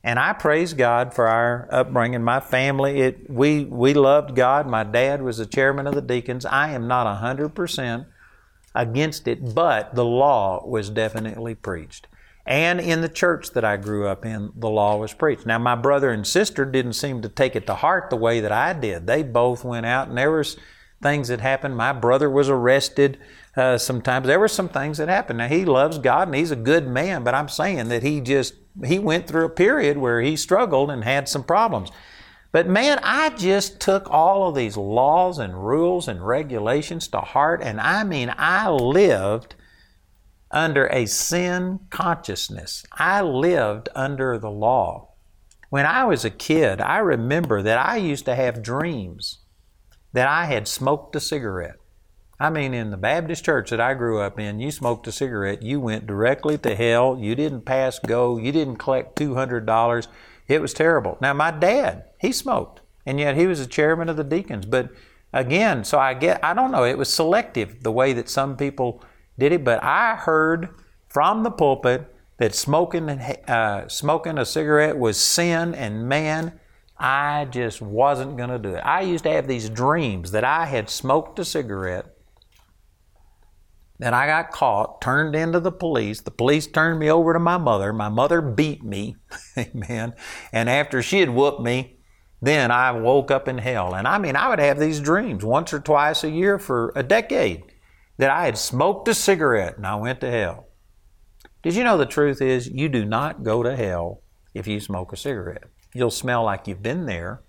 And 0.04 0.20
I 0.20 0.34
praise 0.34 0.72
God 0.72 1.14
for 1.14 1.26
our 1.26 1.68
upbringing. 1.72 2.22
My 2.22 2.38
family, 2.38 3.00
it, 3.00 3.28
we, 3.28 3.64
we 3.64 3.92
loved 3.92 4.36
God. 4.36 4.68
My 4.68 4.84
dad 4.84 5.20
was 5.20 5.38
the 5.38 5.46
chairman 5.46 5.88
of 5.88 5.96
the 5.96 6.00
deacons. 6.00 6.46
I 6.46 6.70
am 6.70 6.86
not 6.86 7.08
100% 7.20 8.06
against 8.72 9.26
it, 9.26 9.52
but 9.52 9.96
the 9.96 10.04
law 10.04 10.64
was 10.64 10.90
definitely 10.90 11.56
preached. 11.56 12.06
And 12.44 12.80
in 12.80 13.02
the 13.02 13.08
church 13.08 13.50
that 13.50 13.64
I 13.64 13.76
grew 13.76 14.08
up 14.08 14.24
in, 14.26 14.52
the 14.56 14.68
law 14.68 14.96
was 14.96 15.12
preached. 15.12 15.46
Now, 15.46 15.58
my 15.58 15.76
brother 15.76 16.10
and 16.10 16.26
sister 16.26 16.64
didn't 16.64 16.94
seem 16.94 17.22
to 17.22 17.28
take 17.28 17.54
it 17.54 17.66
to 17.68 17.74
heart 17.74 18.10
the 18.10 18.16
way 18.16 18.40
that 18.40 18.50
I 18.50 18.72
did. 18.72 19.06
They 19.06 19.22
both 19.22 19.64
went 19.64 19.86
out, 19.86 20.08
and 20.08 20.18
there 20.18 20.32
was 20.32 20.56
things 21.02 21.28
that 21.28 21.40
happened. 21.40 21.76
My 21.76 21.92
brother 21.92 22.30
was 22.30 22.48
arrested. 22.48 23.18
Uh, 23.56 23.76
sometimes 23.76 24.26
there 24.26 24.40
were 24.40 24.48
some 24.48 24.68
things 24.68 24.98
that 24.98 25.08
happened. 25.08 25.38
Now 25.38 25.48
he 25.48 25.64
loves 25.64 25.98
God 25.98 26.28
and 26.28 26.34
he's 26.34 26.52
a 26.52 26.56
good 26.56 26.86
man, 26.86 27.24
but 27.24 27.34
I'm 27.34 27.48
saying 27.48 27.88
that 27.88 28.02
he 28.02 28.20
just 28.20 28.54
he 28.84 28.98
went 28.98 29.26
through 29.26 29.44
a 29.44 29.50
period 29.50 29.98
where 29.98 30.22
he 30.22 30.36
struggled 30.36 30.90
and 30.90 31.04
had 31.04 31.28
some 31.28 31.44
problems. 31.44 31.90
But 32.52 32.68
man, 32.68 32.98
I 33.02 33.30
just 33.30 33.80
took 33.80 34.10
all 34.10 34.48
of 34.48 34.54
these 34.54 34.76
laws 34.76 35.38
and 35.38 35.66
rules 35.66 36.08
and 36.08 36.26
regulations 36.26 37.08
to 37.08 37.20
heart, 37.20 37.60
and 37.62 37.80
I 37.80 38.04
mean, 38.04 38.32
I 38.36 38.70
lived 38.70 39.54
under 40.52 40.86
a 40.88 41.06
sin 41.06 41.80
consciousness. 41.90 42.84
I 42.92 43.22
lived 43.22 43.88
under 43.94 44.38
the 44.38 44.50
law. 44.50 45.08
When 45.70 45.86
I 45.86 46.04
was 46.04 46.24
a 46.24 46.30
kid, 46.30 46.80
I 46.80 46.98
remember 46.98 47.62
that 47.62 47.78
I 47.78 47.96
used 47.96 48.26
to 48.26 48.34
have 48.34 48.62
dreams 48.62 49.38
that 50.12 50.28
I 50.28 50.44
had 50.44 50.68
smoked 50.68 51.16
a 51.16 51.20
cigarette. 51.20 51.76
I 52.38 52.50
mean, 52.50 52.74
in 52.74 52.90
the 52.90 52.96
Baptist 52.96 53.44
church 53.44 53.70
that 53.70 53.80
I 53.80 53.94
grew 53.94 54.20
up 54.20 54.38
in, 54.38 54.60
you 54.60 54.70
smoked 54.70 55.06
a 55.06 55.12
cigarette, 55.12 55.62
you 55.62 55.80
went 55.80 56.06
directly 56.06 56.58
to 56.58 56.74
hell. 56.74 57.16
You 57.18 57.34
didn't 57.34 57.62
pass 57.62 57.98
go. 58.00 58.36
You 58.36 58.52
didn't 58.52 58.76
collect 58.76 59.16
$200. 59.16 60.06
It 60.48 60.60
was 60.60 60.74
terrible. 60.74 61.16
Now, 61.20 61.32
my 61.32 61.50
dad, 61.52 62.04
he 62.20 62.32
smoked, 62.32 62.80
and 63.06 63.18
yet 63.18 63.36
he 63.36 63.46
was 63.46 63.60
the 63.60 63.66
chairman 63.66 64.08
of 64.08 64.16
the 64.16 64.24
deacons. 64.24 64.66
But 64.66 64.90
again, 65.32 65.84
so 65.84 65.98
I 65.98 66.14
get, 66.14 66.44
I 66.44 66.52
don't 66.52 66.72
know, 66.72 66.84
it 66.84 66.98
was 66.98 67.14
selective 67.14 67.82
the 67.82 67.92
way 67.92 68.12
that 68.12 68.28
some 68.28 68.56
people 68.56 69.02
did 69.38 69.52
it, 69.52 69.64
but 69.64 69.82
I 69.82 70.16
heard 70.16 70.68
from 71.08 71.42
the 71.42 71.50
pulpit 71.50 72.14
that 72.38 72.54
smoking, 72.54 73.08
uh, 73.08 73.88
smoking 73.88 74.38
a 74.38 74.44
cigarette 74.44 74.98
was 74.98 75.16
sin, 75.16 75.74
and 75.74 76.08
man, 76.08 76.58
I 76.98 77.46
just 77.46 77.82
wasn't 77.82 78.36
going 78.36 78.50
to 78.50 78.58
do 78.58 78.74
it. 78.74 78.80
I 78.80 79.02
used 79.02 79.24
to 79.24 79.30
have 79.30 79.46
these 79.46 79.68
dreams 79.68 80.30
that 80.32 80.44
I 80.44 80.66
had 80.66 80.88
smoked 80.88 81.38
a 81.38 81.44
cigarette, 81.44 82.06
that 83.98 84.14
I 84.14 84.26
got 84.26 84.50
caught, 84.50 85.00
turned 85.00 85.36
into 85.36 85.60
the 85.60 85.70
police. 85.70 86.20
The 86.20 86.30
police 86.30 86.66
turned 86.66 86.98
me 86.98 87.10
over 87.10 87.32
to 87.32 87.38
my 87.38 87.58
mother. 87.58 87.92
My 87.92 88.08
mother 88.08 88.40
beat 88.40 88.82
me, 88.82 89.16
amen. 89.58 90.14
And 90.52 90.68
after 90.68 91.02
she 91.02 91.20
had 91.20 91.30
whooped 91.30 91.60
me, 91.60 91.98
then 92.40 92.72
I 92.72 92.90
woke 92.90 93.30
up 93.30 93.46
in 93.46 93.58
hell. 93.58 93.94
And 93.94 94.08
I 94.08 94.18
mean, 94.18 94.34
I 94.34 94.48
would 94.48 94.58
have 94.58 94.80
these 94.80 94.98
dreams 94.98 95.44
once 95.44 95.72
or 95.72 95.78
twice 95.78 96.24
a 96.24 96.30
year 96.30 96.58
for 96.58 96.92
a 96.96 97.04
decade 97.04 97.71
that 98.18 98.30
I 98.30 98.44
had 98.44 98.58
smoked 98.58 99.08
a 99.08 99.14
cigarette 99.14 99.76
and 99.76 99.86
I 99.86 99.96
went 99.96 100.20
to 100.20 100.30
hell. 100.30 100.68
Did 101.62 101.74
you 101.74 101.84
know 101.84 101.96
the 101.96 102.06
truth 102.06 102.42
is 102.42 102.68
you 102.68 102.88
do 102.88 103.04
not 103.04 103.42
go 103.42 103.62
to 103.62 103.76
hell 103.76 104.22
if 104.54 104.66
you 104.66 104.80
smoke 104.80 105.12
a 105.12 105.16
cigarette? 105.16 105.64
You'll 105.94 106.10
smell 106.10 106.44
like 106.44 106.66
you've 106.66 106.82
been 106.82 107.06
there. 107.06 107.42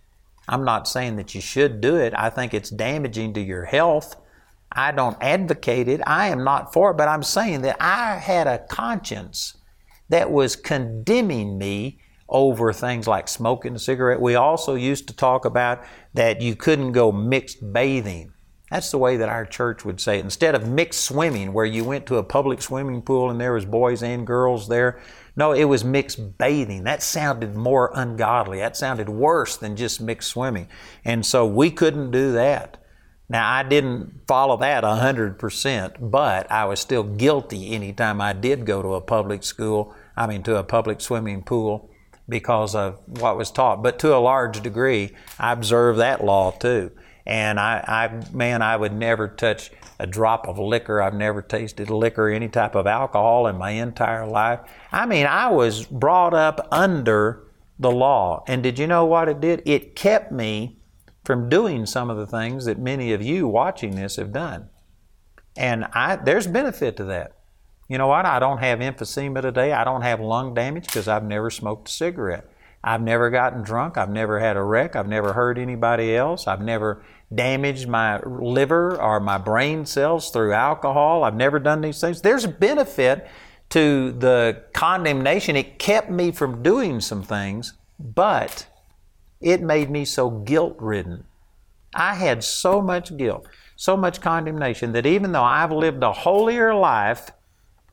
I'm 0.48 0.65
not 0.65 0.88
saying 0.88 1.15
that 1.15 1.34
you 1.34 1.41
should 1.41 1.82
do 1.82 1.96
it. 1.96 2.13
I 2.15 2.29
think 2.29 2.53
it's 2.53 2.70
damaging 2.70 3.34
to 3.34 3.41
your 3.41 3.65
health. 3.65 4.15
I 4.72 4.91
don't 4.91 5.17
advocate 5.22 5.88
it. 5.88 6.01
I 6.05 6.27
am 6.27 6.43
not 6.43 6.74
for 6.74 6.91
it, 6.91 6.98
but 6.98 7.08
I'm 7.08 7.24
saying 7.24 7.62
that 7.62 7.77
I 7.79 8.15
had 8.17 8.48
a 8.48 8.60
conscience 8.60 9.58
that 10.10 10.32
was 10.32 10.55
condemning 10.55 11.58
me 11.58 12.00
over 12.27 12.74
things 12.74 13.08
like 13.08 13.27
smoking 13.27 13.75
a 13.75 13.79
cigarette. 13.79 14.20
We 14.20 14.36
also 14.36 14.75
used 14.75 15.08
to 15.08 15.15
talk 15.15 15.46
about 15.46 15.84
that 16.13 16.41
you 16.41 16.55
couldn't 16.55 16.91
go 16.91 17.12
mixed 17.12 17.74
bathing. 17.74 18.34
That's 18.74 18.89
the 18.89 18.98
way 18.98 19.18
that 19.18 19.30
our 19.30 19.46
church 19.46 19.86
would 19.86 20.01
say 20.01 20.18
it. 20.18 20.24
Instead 20.24 20.56
of 20.56 20.68
mixed 20.68 21.01
swimming, 21.01 21.53
where 21.53 21.63
you 21.63 21.84
went 21.84 22.08
to 22.08 22.18
a 22.18 22.24
public 22.24 22.60
swimming 22.60 23.03
pool 23.03 23.30
and 23.30 23.39
there 23.39 23.53
was 23.53 23.65
boys 23.65 24.01
and 24.01 24.25
girls 24.25 24.68
there, 24.68 25.00
no, 25.36 25.51
it 25.51 25.65
was 25.65 25.84
mixed 25.84 26.39
bathing. 26.39 26.84
That 26.84 27.03
sounded 27.03 27.56
more 27.56 27.92
ungodly. 27.94 28.58
That 28.58 28.75
sounded 28.75 29.10
worse 29.10 29.58
than 29.58 29.75
just 29.75 30.01
mixed 30.01 30.32
swimming. 30.32 30.70
And 31.06 31.24
so 31.24 31.46
we 31.46 31.70
couldn't 31.70 32.10
do 32.10 32.32
that. 32.32 32.84
Now, 33.30 33.48
I 33.48 33.62
didn't 33.62 34.22
follow 34.27 34.58
that 34.58 34.84
100%, 34.84 36.10
but 36.10 36.51
I 36.51 36.65
was 36.65 36.80
still 36.80 37.03
guilty 37.03 37.74
anytime 37.75 38.20
I 38.22 38.34
did 38.34 38.65
go 38.65 38.82
to 38.82 38.96
a 38.96 39.01
public 39.01 39.44
school, 39.44 39.94
I 40.18 40.25
mean, 40.25 40.42
to 40.44 40.56
a 40.56 40.63
public 40.63 41.00
swimming 41.00 41.44
pool 41.44 41.92
because 42.27 42.74
of 42.74 42.98
what 43.06 43.38
was 43.38 43.51
taught. 43.51 43.84
But 43.84 44.00
to 44.00 44.15
a 44.15 44.18
large 44.18 44.63
degree, 44.63 45.12
I 45.38 45.51
observed 45.51 46.00
that 46.00 46.25
law 46.25 46.50
too. 46.50 46.89
And 47.25 47.60
I, 47.60 47.84
I, 47.88 48.36
man, 48.36 48.62
I 48.62 48.75
would 48.75 48.94
never 48.94 49.27
touch 49.27 49.72
a 50.00 50.06
drop 50.06 50.48
of 50.48 50.60
liquor. 50.60 51.01
I've 51.01 51.13
never 51.13 51.42
tasted 51.42 51.89
liquor, 51.89 52.30
any 52.30 52.50
type 52.50 52.75
of 52.75 52.86
alcohol 52.86 53.48
in 53.48 53.58
my 53.58 53.72
entire 53.72 54.27
life. 54.27 54.60
I 54.92 55.06
mean, 55.06 55.25
I 55.25 55.50
was 55.50 55.86
brought 55.86 56.34
up 56.34 56.68
under 56.72 57.48
the 57.80 57.92
law. 57.92 58.44
And 58.48 58.62
did 58.62 58.77
you 58.77 58.88
know 58.88 59.06
what 59.06 59.30
it 59.30 59.39
did? 59.39 59.62
It 59.65 59.96
kept 59.96 60.32
me 60.32 60.80
from 61.24 61.48
doing 61.48 61.86
some 61.86 62.10
of 62.10 62.18
the 62.18 62.27
things 62.27 62.65
that 62.65 62.77
many 62.77 63.13
of 63.13 63.22
you 63.22 63.48
watching 63.48 63.96
this 63.96 64.18
have 64.18 64.34
done. 64.34 64.70
And 65.56 65.86
I, 65.94 66.18
there's 66.18 66.48
benefit 66.48 66.98
to 66.98 67.06
that. 67.06 67.38
You 67.88 67.98
know 67.98 68.08
what? 68.08 68.25
I 68.25 68.39
don't 68.39 68.58
have 68.58 68.80
emphysema 68.80 69.42
today. 69.42 69.72
I 69.72 69.84
don't 69.84 70.01
have 70.01 70.20
lung 70.20 70.53
damage 70.53 70.88
because 70.88 71.08
I've 71.08 71.24
never 71.24 71.50
smoked 71.50 71.89
a 71.89 71.92
cigarette. 71.92 72.50
I've 72.84 73.02
never 73.02 73.30
gotten 73.30 73.62
drunk. 73.62 73.98
I've 73.98 74.10
never 74.10 74.40
had 74.40 74.58
a 74.58 74.63
wreck. 74.63 74.96
I've 74.96 75.08
never 75.08 75.34
hurt 75.34 75.58
anybody 75.58 76.16
else. 76.16 76.48
I've 76.48 76.62
never 76.62 77.02
damaged 77.34 77.88
my 77.88 78.20
liver 78.20 79.02
or 79.02 79.20
my 79.20 79.38
brain 79.38 79.86
cells 79.86 80.30
through 80.32 80.54
alcohol. 80.54 81.24
I've 81.24 81.36
never 81.36 81.60
done 81.60 81.82
these 81.82 82.02
things. 82.02 82.22
There's 82.22 82.44
a 82.44 82.50
benefit 82.50 83.28
to 83.70 84.12
the 84.12 84.63
condemnation. 84.74 85.56
It 85.56 85.80
kept 85.80 86.10
me 86.10 86.32
from 86.32 86.62
doing 86.62 87.00
some 87.00 87.24
things, 87.24 87.74
but 87.98 88.68
it 89.40 89.62
made 89.62 89.90
me 89.90 90.04
so 90.04 90.30
guilt 90.30 90.75
ridden. 90.80 91.24
I 91.96 92.16
had 92.16 92.44
so 92.44 92.82
much 92.82 93.16
guilt, 93.16 93.48
so 93.75 93.96
much 93.96 94.20
condemnation 94.20 94.92
that 94.92 95.06
even 95.06 95.32
though 95.32 95.44
I've 95.44 95.72
lived 95.72 96.04
a 96.04 96.12
holier 96.12 96.74
life 96.75 97.32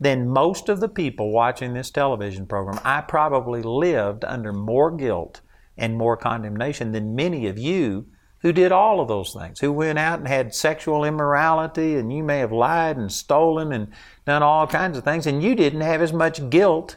than 0.00 0.28
most 0.28 0.68
of 0.70 0.80
the 0.80 0.88
people 0.88 1.30
watching 1.30 1.74
this 1.74 1.90
television 1.90 2.46
program, 2.46 2.80
I 2.84 3.02
probably 3.02 3.62
lived 3.62 4.24
under 4.24 4.52
more 4.52 4.90
guilt 4.90 5.42
and 5.76 5.96
more 5.96 6.16
condemnation 6.16 6.92
than 6.92 7.14
many 7.14 7.46
of 7.46 7.58
you 7.58 8.06
who 8.40 8.52
did 8.52 8.72
all 8.72 9.00
of 9.00 9.08
those 9.08 9.34
things, 9.34 9.60
who 9.60 9.70
went 9.70 9.98
out 9.98 10.18
and 10.18 10.26
had 10.26 10.54
sexual 10.54 11.04
immorality, 11.04 11.96
and 11.96 12.10
you 12.10 12.22
may 12.22 12.38
have 12.38 12.52
lied 12.52 12.96
and 12.96 13.12
stolen 13.12 13.72
and 13.72 13.88
done 14.24 14.42
all 14.42 14.66
kinds 14.66 14.96
of 14.96 15.04
things, 15.04 15.26
and 15.26 15.42
you 15.42 15.54
didn't 15.54 15.82
have 15.82 16.00
as 16.00 16.12
much 16.12 16.48
guilt 16.48 16.96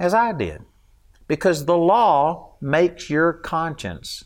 as 0.00 0.12
I 0.12 0.32
did. 0.32 0.62
Because 1.28 1.64
the 1.64 1.78
law 1.78 2.56
makes 2.60 3.08
your 3.08 3.32
conscience 3.32 4.24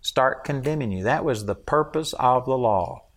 start 0.00 0.44
condemning 0.44 0.92
you. 0.92 1.02
That 1.02 1.24
was 1.24 1.46
the 1.46 1.56
purpose 1.56 2.12
of 2.12 2.44
the 2.44 2.56
law. 2.56 3.08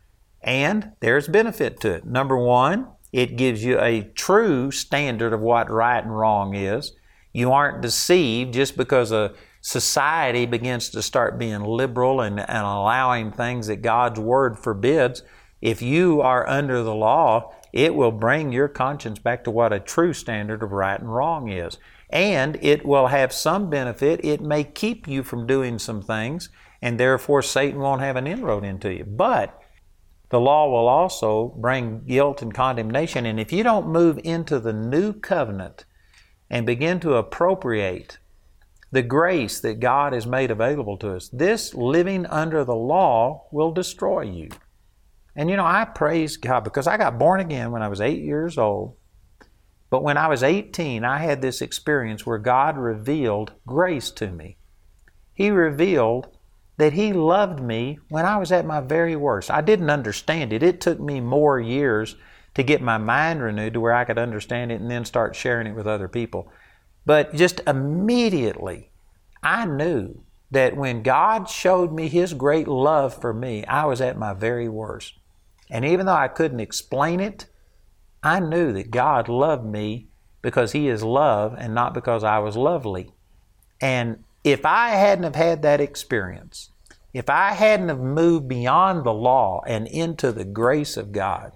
And 0.42 0.94
there's 1.00 1.28
benefit 1.28 1.80
to 1.82 1.94
it. 1.94 2.06
Number 2.06 2.38
one, 2.38 2.88
it 3.18 3.36
gives 3.36 3.64
you 3.64 3.80
a 3.80 4.04
true 4.14 4.70
standard 4.70 5.34
of 5.34 5.40
what 5.40 5.72
right 5.72 6.04
and 6.04 6.16
wrong 6.16 6.54
is. 6.54 6.92
You 7.34 7.52
aren't 7.52 7.82
deceived 7.82 8.54
just 8.54 8.78
because 8.78 9.12
a 9.12 9.34
society 9.60 10.46
begins 10.46 10.90
to 10.90 11.02
start 11.02 11.40
being 11.40 11.64
liberal 11.64 12.22
and, 12.22 12.40
and 12.40 12.64
allowing 12.64 13.32
things 13.32 13.66
that 13.68 13.78
God's 13.78 14.20
Word 14.20 14.60
forbids. 14.60 15.24
If 15.64 15.82
you 15.82 16.22
are 16.22 16.48
under 16.48 16.84
the 16.84 16.94
law, 16.94 17.56
it 17.74 17.96
will 17.96 18.12
bring 18.12 18.52
your 18.52 18.68
conscience 18.68 19.18
back 19.18 19.44
to 19.46 19.52
what 19.52 19.74
a 19.74 19.80
true 19.80 20.14
standard 20.14 20.62
of 20.62 20.72
right 20.72 21.00
and 21.00 21.12
wrong 21.12 21.50
is. 21.50 21.80
And 22.12 22.60
it 22.62 22.86
will 22.86 23.08
have 23.08 23.34
some 23.34 23.68
benefit. 23.68 24.24
It 24.24 24.42
may 24.42 24.64
keep 24.64 25.08
you 25.08 25.24
from 25.24 25.48
doing 25.48 25.80
some 25.80 26.04
things, 26.04 26.50
and 26.84 27.00
therefore 27.00 27.42
Satan 27.42 27.80
won't 27.80 28.02
have 28.02 28.16
an 28.16 28.28
inroad 28.28 28.64
into 28.64 28.94
you. 28.94 29.06
But 29.06 29.60
the 30.30 30.40
law 30.40 30.70
will 30.70 30.88
also 30.88 31.56
bring 31.58 32.04
guilt 32.06 32.42
and 32.42 32.54
condemnation. 32.54 33.26
And 33.26 33.40
if 33.40 33.52
you 33.52 33.64
don't 33.64 33.88
move 33.88 34.20
into 34.24 34.60
the 34.60 34.74
new 34.74 35.14
covenant 35.14 35.86
and 36.50 36.66
begin 36.66 37.00
to 37.02 37.16
appropriate 37.16 38.18
the 38.92 39.02
grace 39.02 39.60
that 39.62 39.80
God 39.80 40.14
has 40.14 40.26
made 40.26 40.52
available 40.52 40.98
to 40.98 41.14
us, 41.14 41.30
this 41.30 41.74
living 41.74 42.26
under 42.26 42.64
the 42.64 42.76
law 42.76 43.48
will 43.52 43.72
destroy 43.72 44.22
you. 44.22 44.50
And 45.36 45.50
you 45.50 45.56
know, 45.56 45.66
I 45.66 45.86
praise 45.86 46.36
God 46.36 46.64
because 46.64 46.88
I 46.88 46.98
got 46.98 47.20
born 47.20 47.40
again 47.40 47.72
when 47.72 47.82
I 47.82 47.88
was 47.88 48.02
eight 48.02 48.24
years 48.24 48.58
old. 48.58 48.96
But 49.90 50.04
when 50.04 50.18
I 50.18 50.28
was 50.28 50.44
18, 50.44 51.06
I 51.06 51.20
had 51.20 51.42
this 51.42 51.62
experience 51.62 52.26
where 52.26 52.40
God 52.40 52.78
revealed 52.78 53.54
grace 53.66 54.12
to 54.12 54.28
me. 54.28 54.58
He 55.34 55.50
revealed 55.50 56.37
that 56.78 56.94
He 56.94 57.14
loved 57.14 57.60
me 57.60 58.00
when 58.10 58.26
I 58.26 58.38
was 58.38 58.52
at 58.52 58.66
my 58.66 58.82
very 58.82 59.16
worst. 59.16 59.52
I 59.52 59.62
didn't 59.62 59.90
understand 59.90 60.54
it. 60.54 60.64
It 60.64 60.80
took 60.80 61.00
me 61.00 61.20
more 61.20 61.60
years 61.60 62.16
to 62.54 62.64
get 62.64 62.82
my 62.82 62.98
mind 62.98 63.42
renewed 63.42 63.74
to 63.74 63.80
where 63.80 63.94
I 63.94 64.06
could 64.06 64.18
understand 64.18 64.72
it 64.72 64.82
and 64.82 64.90
then 64.90 65.06
start 65.06 65.36
sharing 65.36 65.68
it 65.68 65.76
with 65.76 65.88
other 65.88 66.08
people. 66.08 66.52
But 67.06 67.34
just 67.34 67.62
immediately, 67.68 68.92
I 69.44 69.66
knew 69.66 70.24
that 70.52 70.76
when 70.76 71.04
God 71.04 71.50
showed 71.50 71.92
me 71.92 72.08
His 72.08 72.34
great 72.34 72.68
love 72.68 73.20
for 73.20 73.34
me, 73.34 73.66
I 73.66 73.86
was 73.86 74.02
at 74.02 74.18
my 74.18 74.34
very 74.34 74.70
worst. 74.70 75.14
And 75.70 75.84
even 75.84 76.06
though 76.06 76.14
I 76.14 76.28
couldn't 76.28 76.60
explain 76.60 77.20
it, 77.20 77.46
I 78.24 78.40
knew 78.40 78.72
that 78.74 78.92
God 78.92 79.30
loved 79.30 79.66
me 79.66 80.10
because 80.42 80.72
He 80.72 80.88
is 80.88 81.04
love 81.04 81.56
and 81.58 81.74
not 81.74 81.94
because 81.94 82.24
I 82.24 82.40
was 82.40 82.56
lovely. 82.56 83.12
And 83.82 84.24
if 84.52 84.66
I 84.66 84.92
hadn't 84.92 85.26
have 85.26 85.36
had 85.36 85.62
that 85.64 85.82
experience, 85.82 86.72
if 87.14 87.30
I 87.30 87.52
hadn't 87.52 87.90
have 87.90 88.00
moved 88.00 88.48
beyond 88.48 89.04
the 89.04 89.14
law 89.14 89.62
and 89.68 89.88
into 89.88 90.32
the 90.32 90.46
grace 90.46 90.96
of 90.96 91.12
God, 91.12 91.52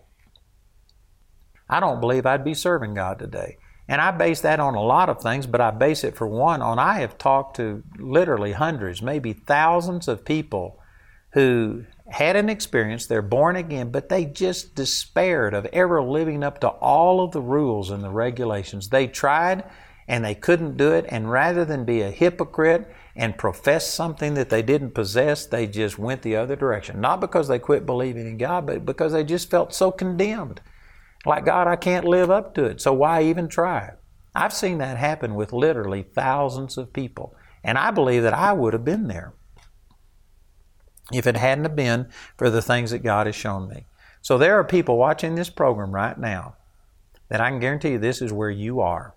I 1.69 1.79
don't 1.79 2.01
believe 2.01 2.25
I'd 2.25 2.43
be 2.43 2.53
serving 2.53 2.95
God 2.95 3.17
today. 3.17 3.57
And 3.88 4.01
I 4.01 4.12
base 4.12 4.41
that 4.41 4.60
on 4.60 4.75
a 4.75 4.83
lot 4.83 5.10
of 5.10 5.21
things, 5.21 5.48
but 5.48 5.62
I 5.62 5.71
base 5.71 6.03
it 6.03 6.15
for 6.15 6.27
one 6.27 6.62
on 6.62 6.79
I 6.79 7.00
have 7.00 7.17
talked 7.17 7.55
to 7.57 7.83
literally 7.98 8.51
hundreds, 8.53 9.01
maybe 9.01 9.33
thousands 9.33 10.07
of 10.07 10.25
people 10.25 10.79
who 11.33 11.86
had 12.10 12.36
an 12.36 12.50
experience, 12.50 13.07
they're 13.07 13.21
born 13.21 13.55
again, 13.55 13.89
but 13.89 14.10
they 14.10 14.25
just 14.25 14.75
despaired 14.75 15.53
of 15.53 15.65
ever 15.67 16.03
living 16.03 16.43
up 16.43 16.60
to 16.60 16.67
all 16.67 17.24
of 17.24 17.31
the 17.31 17.41
rules 17.41 17.89
and 17.89 18.03
the 18.03 18.10
regulations. 18.10 18.89
They 18.89 19.07
tried 19.07 19.63
and 20.12 20.25
they 20.25 20.36
couldn't 20.36 20.75
do 20.75 20.91
it. 20.91 21.06
And 21.08 21.32
rather 21.32 21.63
than 21.63 21.86
be 21.86 22.01
a 22.01 22.12
hypocrite 22.12 22.86
and 23.15 23.38
profess 23.38 23.88
something 23.88 24.34
that 24.34 24.50
they 24.50 24.62
didn't 24.62 24.91
possess, 24.91 25.46
they 25.46 25.65
just 25.65 25.98
went 25.98 26.22
the 26.22 26.36
other 26.36 26.58
direction. 26.58 27.00
Not 27.00 27.22
because 27.22 27.48
they 27.48 27.60
quit 27.60 27.86
believing 27.86 28.27
in 28.27 28.38
God, 28.38 28.68
but 28.68 28.86
because 28.86 29.13
they 29.13 29.24
just 29.24 29.50
felt 29.50 29.74
so 29.74 29.89
condemned. 29.89 30.60
Like, 31.25 31.46
God, 31.46 31.68
I 31.68 31.77
can't 31.77 32.03
live 32.03 32.30
up 32.30 32.53
to 32.56 32.65
it, 32.65 32.82
so 32.82 32.91
why 32.91 33.24
even 33.24 33.48
try? 33.48 33.91
I've 34.36 34.51
seen 34.51 34.80
that 34.80 34.98
happen 34.98 35.34
with 35.34 35.53
literally 35.53 36.03
thousands 36.03 36.77
of 36.77 36.91
people. 36.91 37.34
And 37.63 37.77
I 37.77 37.91
believe 37.91 38.24
that 38.24 38.34
I 38.34 38.51
would 38.51 38.74
have 38.74 38.84
been 38.84 39.08
there 39.08 39.34
if 41.13 41.25
it 41.25 41.38
hadn't 41.38 41.63
have 41.63 41.75
been 41.75 42.10
for 42.38 42.50
the 42.50 42.62
things 42.62 42.91
that 42.91 43.00
God 43.00 43.27
has 43.27 43.36
shown 43.36 43.70
me. 43.70 43.86
So 44.22 44.38
there 44.38 44.60
are 44.60 44.65
people 44.65 44.98
watching 44.98 45.36
this 45.36 45.50
program 45.50 45.96
right 45.96 46.20
now 46.20 46.58
that 47.30 47.39
I 47.39 47.50
can 47.50 47.62
guarantee 47.62 47.91
you 47.91 48.00
this 48.00 48.22
is 48.22 48.34
where 48.34 48.50
you 48.50 48.82
are. 48.82 49.15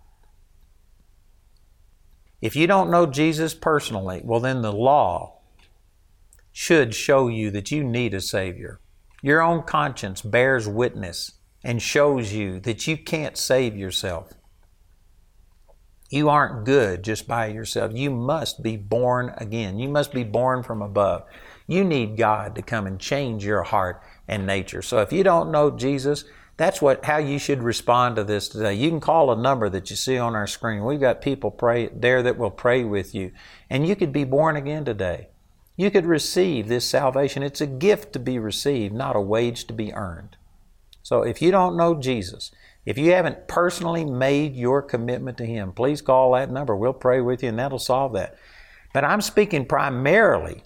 If 2.45 2.55
you 2.55 2.67
don't 2.67 2.91
know 2.91 3.07
Jesus 3.07 3.55
personally, 3.55 4.21
well, 4.23 4.39
then 4.39 4.61
the 4.61 4.71
law 4.71 5.39
should 6.53 6.95
show 6.95 7.29
you 7.29 7.51
that 7.51 7.71
you 7.71 7.83
need 7.83 8.13
a 8.13 8.21
Savior. 8.21 8.81
Your 9.23 9.41
own 9.41 9.63
conscience 9.63 10.21
bears 10.21 10.69
witness 10.69 11.39
and 11.65 11.81
shows 11.81 12.35
you 12.35 12.61
that 12.61 12.87
you 12.87 12.99
can't 12.99 13.39
save 13.39 13.79
yourself. 13.79 14.35
You 16.11 16.29
aren't 16.29 16.67
good 16.67 17.03
just 17.03 17.27
by 17.27 17.47
yourself. 17.47 17.93
You 17.95 18.11
must 18.11 18.63
be 18.63 18.77
born 18.77 19.33
again. 19.39 19.79
You 19.79 19.89
must 19.89 20.13
be 20.13 20.23
born 20.23 20.63
from 20.63 20.83
above. 20.83 21.25
You 21.67 21.83
need 21.83 22.19
God 22.19 22.57
to 22.57 22.63
come 22.63 22.87
and 22.87 23.01
change 23.01 23.43
your 23.43 23.63
heart 23.63 24.03
and 24.29 24.47
nature. 24.47 24.83
So 24.83 24.99
if 24.99 25.15
you 25.15 25.25
don't 25.25 25.51
know 25.51 25.71
Jesus, 25.71 26.27
that's 26.57 26.81
what 26.81 27.05
how 27.05 27.19
you 27.19 27.39
should 27.39 27.63
respond 27.63 28.17
to 28.17 28.25
this 28.25 28.49
today. 28.49 28.75
You 28.75 28.89
can 28.89 29.01
call 29.01 29.31
a 29.31 29.41
number 29.41 29.69
that 29.69 29.91
you 29.91 29.97
see 29.97 30.19
on 30.19 30.35
our 30.35 30.47
screen. 30.47 30.85
We've 30.85 31.01
got 31.01 31.21
people 31.21 31.51
pray 31.51 31.89
there 31.89 32.23
that 32.23 32.39
will 32.39 32.51
pray 32.51 32.85
with 32.85 33.15
you, 33.15 33.33
and 33.69 33.87
you 33.87 33.97
could 33.97 34.13
be 34.13 34.25
born 34.25 34.57
again 34.57 34.85
today. 34.85 35.29
You 35.77 35.91
could 35.91 36.07
receive 36.07 36.69
this 36.69 36.89
salvation. 36.89 37.43
It's 37.43 37.61
a 37.61 37.67
gift 37.67 38.13
to 38.13 38.21
be 38.21 38.39
received, 38.39 38.95
not 38.95 39.17
a 39.17 39.21
wage 39.21 39.67
to 39.67 39.73
be 39.73 39.93
earned. 39.93 40.37
So 41.03 41.23
if 41.23 41.43
you 41.43 41.51
don't 41.51 41.77
know 41.77 41.95
Jesus, 41.95 42.53
if 42.87 42.97
you 42.97 43.13
haven't 43.13 43.49
personally 43.49 44.05
made 44.05 44.55
your 44.55 44.83
commitment 44.83 45.37
to 45.39 45.47
Him, 45.47 45.73
please 45.73 46.01
call 46.01 46.33
that 46.33 46.51
number. 46.51 46.77
We'll 46.77 46.93
pray 46.93 47.21
with 47.21 47.43
you 47.43 47.49
and 47.49 47.59
that'll 47.59 47.79
solve 47.79 48.13
that. 48.13 48.37
But 48.93 49.05
I'm 49.05 49.21
speaking 49.21 49.67
primarily 49.67 50.63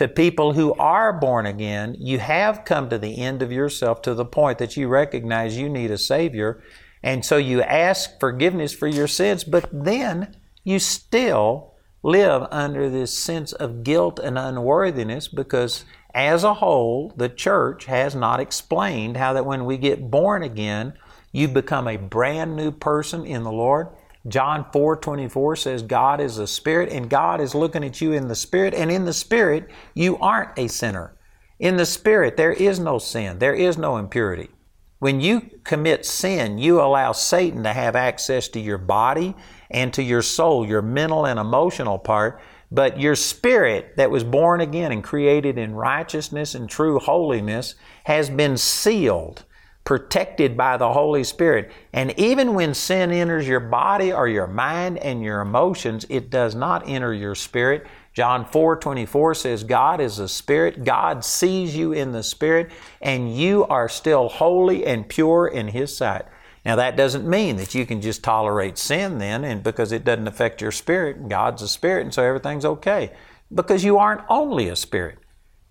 to 0.00 0.08
people 0.08 0.54
who 0.54 0.72
are 0.76 1.12
born 1.12 1.44
again, 1.44 1.94
you 1.98 2.18
have 2.18 2.64
come 2.64 2.88
to 2.88 2.96
the 2.96 3.18
end 3.18 3.42
of 3.42 3.52
yourself 3.52 4.00
to 4.00 4.14
the 4.14 4.24
point 4.24 4.56
that 4.56 4.74
you 4.74 4.88
recognize 4.88 5.58
you 5.58 5.68
need 5.68 5.90
a 5.90 5.98
Savior. 5.98 6.62
And 7.02 7.22
so 7.22 7.36
you 7.36 7.60
ask 7.60 8.18
forgiveness 8.18 8.72
for 8.72 8.86
your 8.86 9.06
sins, 9.06 9.44
but 9.44 9.68
then 9.70 10.34
you 10.64 10.78
still 10.78 11.74
live 12.02 12.46
under 12.50 12.88
this 12.88 13.12
sense 13.12 13.52
of 13.52 13.84
guilt 13.84 14.18
and 14.18 14.38
unworthiness 14.38 15.28
because, 15.28 15.84
as 16.14 16.44
a 16.44 16.54
whole, 16.54 17.12
the 17.14 17.28
church 17.28 17.84
has 17.84 18.14
not 18.14 18.40
explained 18.40 19.18
how 19.18 19.34
that 19.34 19.44
when 19.44 19.66
we 19.66 19.76
get 19.76 20.10
born 20.10 20.42
again, 20.42 20.94
you 21.30 21.46
become 21.46 21.86
a 21.86 21.98
brand 21.98 22.56
new 22.56 22.70
person 22.70 23.26
in 23.26 23.42
the 23.42 23.52
Lord. 23.52 23.88
John 24.28 24.66
4 24.72 24.96
24 24.96 25.56
says 25.56 25.82
God 25.82 26.20
is 26.20 26.38
a 26.38 26.46
spirit, 26.46 26.92
and 26.92 27.08
God 27.08 27.40
is 27.40 27.54
looking 27.54 27.84
at 27.84 28.00
you 28.00 28.12
in 28.12 28.28
the 28.28 28.34
spirit, 28.34 28.74
and 28.74 28.90
in 28.90 29.04
the 29.04 29.12
spirit, 29.12 29.70
you 29.94 30.18
aren't 30.18 30.58
a 30.58 30.68
sinner. 30.68 31.16
In 31.58 31.76
the 31.76 31.86
spirit, 31.86 32.36
there 32.36 32.52
is 32.52 32.78
no 32.78 32.98
sin, 32.98 33.38
there 33.38 33.54
is 33.54 33.78
no 33.78 33.96
impurity. 33.96 34.50
When 34.98 35.22
you 35.22 35.48
commit 35.64 36.04
sin, 36.04 36.58
you 36.58 36.80
allow 36.80 37.12
Satan 37.12 37.62
to 37.62 37.72
have 37.72 37.96
access 37.96 38.48
to 38.48 38.60
your 38.60 38.76
body 38.76 39.34
and 39.70 39.94
to 39.94 40.02
your 40.02 40.20
soul, 40.20 40.66
your 40.66 40.82
mental 40.82 41.26
and 41.26 41.40
emotional 41.40 41.98
part. 41.98 42.40
But 42.70 43.00
your 43.00 43.16
spirit 43.16 43.96
that 43.96 44.10
was 44.10 44.24
born 44.24 44.60
again 44.60 44.92
and 44.92 45.02
created 45.02 45.58
in 45.58 45.74
righteousness 45.74 46.54
and 46.54 46.68
true 46.68 46.98
holiness 46.98 47.74
has 48.04 48.28
been 48.28 48.58
sealed 48.58 49.44
protected 49.84 50.56
by 50.56 50.76
the 50.76 50.92
Holy 50.92 51.24
Spirit. 51.24 51.70
And 51.92 52.16
even 52.18 52.54
when 52.54 52.74
sin 52.74 53.10
enters 53.10 53.48
your 53.48 53.60
body 53.60 54.12
or 54.12 54.28
your 54.28 54.46
mind 54.46 54.98
and 54.98 55.22
your 55.22 55.40
emotions, 55.40 56.06
it 56.08 56.30
does 56.30 56.54
not 56.54 56.88
enter 56.88 57.12
your 57.12 57.34
spirit. 57.34 57.86
John 58.12 58.44
4 58.44 58.76
24 58.76 59.34
says, 59.34 59.64
God 59.64 60.00
is 60.00 60.18
a 60.18 60.28
spirit. 60.28 60.84
God 60.84 61.24
sees 61.24 61.76
you 61.76 61.92
in 61.92 62.12
the 62.12 62.22
spirit, 62.22 62.70
and 63.00 63.34
you 63.34 63.64
are 63.64 63.88
still 63.88 64.28
holy 64.28 64.84
and 64.84 65.08
pure 65.08 65.46
in 65.46 65.68
His 65.68 65.96
sight. 65.96 66.24
Now, 66.64 66.76
that 66.76 66.96
doesn't 66.96 67.28
mean 67.28 67.56
that 67.56 67.74
you 67.74 67.86
can 67.86 68.02
just 68.02 68.22
tolerate 68.22 68.76
sin 68.76 69.18
then, 69.18 69.44
and 69.44 69.62
because 69.62 69.92
it 69.92 70.04
doesn't 70.04 70.28
affect 70.28 70.60
your 70.60 70.72
spirit. 70.72 71.28
God's 71.28 71.62
a 71.62 71.68
spirit, 71.68 72.02
and 72.02 72.12
so 72.12 72.22
everything's 72.22 72.64
okay. 72.66 73.12
Because 73.52 73.82
you 73.82 73.96
aren't 73.96 74.22
only 74.28 74.68
a 74.68 74.76
spirit. 74.76 75.18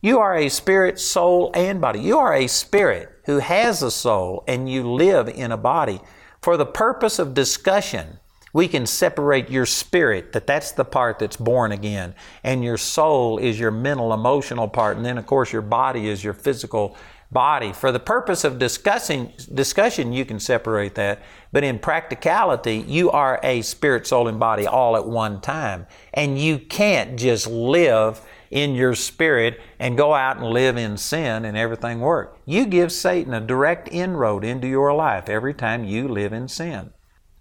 You 0.01 0.19
are 0.19 0.35
a 0.35 0.47
spirit, 0.47 0.97
soul, 0.99 1.51
and 1.53 1.81
body. 1.81 1.99
You 1.99 2.17
are 2.19 2.33
a 2.33 2.47
spirit 2.47 3.09
who 3.25 3.39
has 3.39 3.83
a 3.83 3.91
soul 3.91 4.45
and 4.47 4.69
you 4.69 4.89
live 4.89 5.27
in 5.27 5.51
a 5.51 5.57
body. 5.57 5.99
For 6.41 6.55
the 6.55 6.65
purpose 6.65 7.19
of 7.19 7.33
discussion, 7.33 8.19
we 8.53 8.67
can 8.67 8.85
separate 8.85 9.49
your 9.49 9.65
spirit, 9.65 10.31
that 10.31 10.47
that's 10.47 10.71
the 10.71 10.85
part 10.85 11.19
that's 11.19 11.35
born 11.35 11.71
again, 11.71 12.15
and 12.43 12.63
your 12.63 12.77
soul 12.77 13.37
is 13.37 13.59
your 13.59 13.71
mental, 13.71 14.13
emotional 14.13 14.67
part, 14.67 14.97
and 14.97 15.05
then 15.05 15.17
of 15.17 15.25
course 15.25 15.51
your 15.51 15.61
body 15.61 16.07
is 16.07 16.23
your 16.23 16.33
physical 16.33 16.95
body. 17.31 17.73
For 17.73 17.91
the 17.91 17.99
purpose 17.99 18.43
of 18.43 18.57
discussing 18.57 19.33
discussion, 19.53 20.13
you 20.13 20.25
can 20.25 20.39
separate 20.39 20.95
that, 20.95 21.21
but 21.51 21.63
in 21.63 21.77
practicality, 21.77 22.83
you 22.87 23.11
are 23.11 23.39
a 23.43 23.61
spirit, 23.61 24.07
soul, 24.07 24.27
and 24.27 24.39
body 24.39 24.65
all 24.65 24.95
at 24.95 25.05
one 25.05 25.41
time, 25.41 25.85
and 26.13 26.39
you 26.39 26.57
can't 26.57 27.19
just 27.19 27.45
live 27.45 28.19
in 28.51 28.75
your 28.75 28.95
spirit 28.95 29.59
and 29.79 29.97
go 29.97 30.13
out 30.13 30.37
and 30.37 30.47
live 30.47 30.77
in 30.77 30.97
sin 30.97 31.45
and 31.45 31.57
everything 31.57 31.99
work. 31.99 32.37
You 32.45 32.65
give 32.65 32.91
Satan 32.91 33.33
a 33.33 33.41
direct 33.41 33.87
inroad 33.89 34.43
into 34.43 34.67
your 34.67 34.93
life 34.93 35.29
every 35.29 35.53
time 35.53 35.83
you 35.83 36.07
live 36.07 36.33
in 36.33 36.47
sin. 36.47 36.91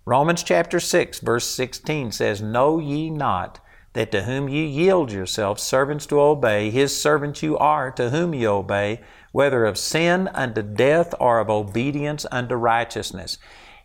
Romans 0.05 0.43
chapter 0.43 0.81
6 0.81 1.21
verse 1.21 1.47
16 1.47 2.13
says, 2.13 2.41
Know 2.41 2.79
ye 2.79 3.11
not 3.11 3.61
that 3.95 4.13
to 4.13 4.23
whom 4.23 4.49
ye 4.49 4.65
yield 4.65 5.11
yourselves 5.11 5.63
servants 5.63 6.07
to 6.07 6.21
obey, 6.21 6.71
his 6.71 6.97
servants 6.97 7.43
you 7.43 7.59
are 7.59 7.91
to 7.91 8.11
whom 8.11 8.35
ye 8.35 8.47
obey, 8.47 9.01
whether 9.33 9.65
of 9.65 9.79
sin 9.79 10.29
unto 10.29 10.63
death 10.63 11.15
or 11.19 11.41
of 11.41 11.51
obedience 11.51 12.25
unto 12.31 12.55
righteousness. 12.55 13.39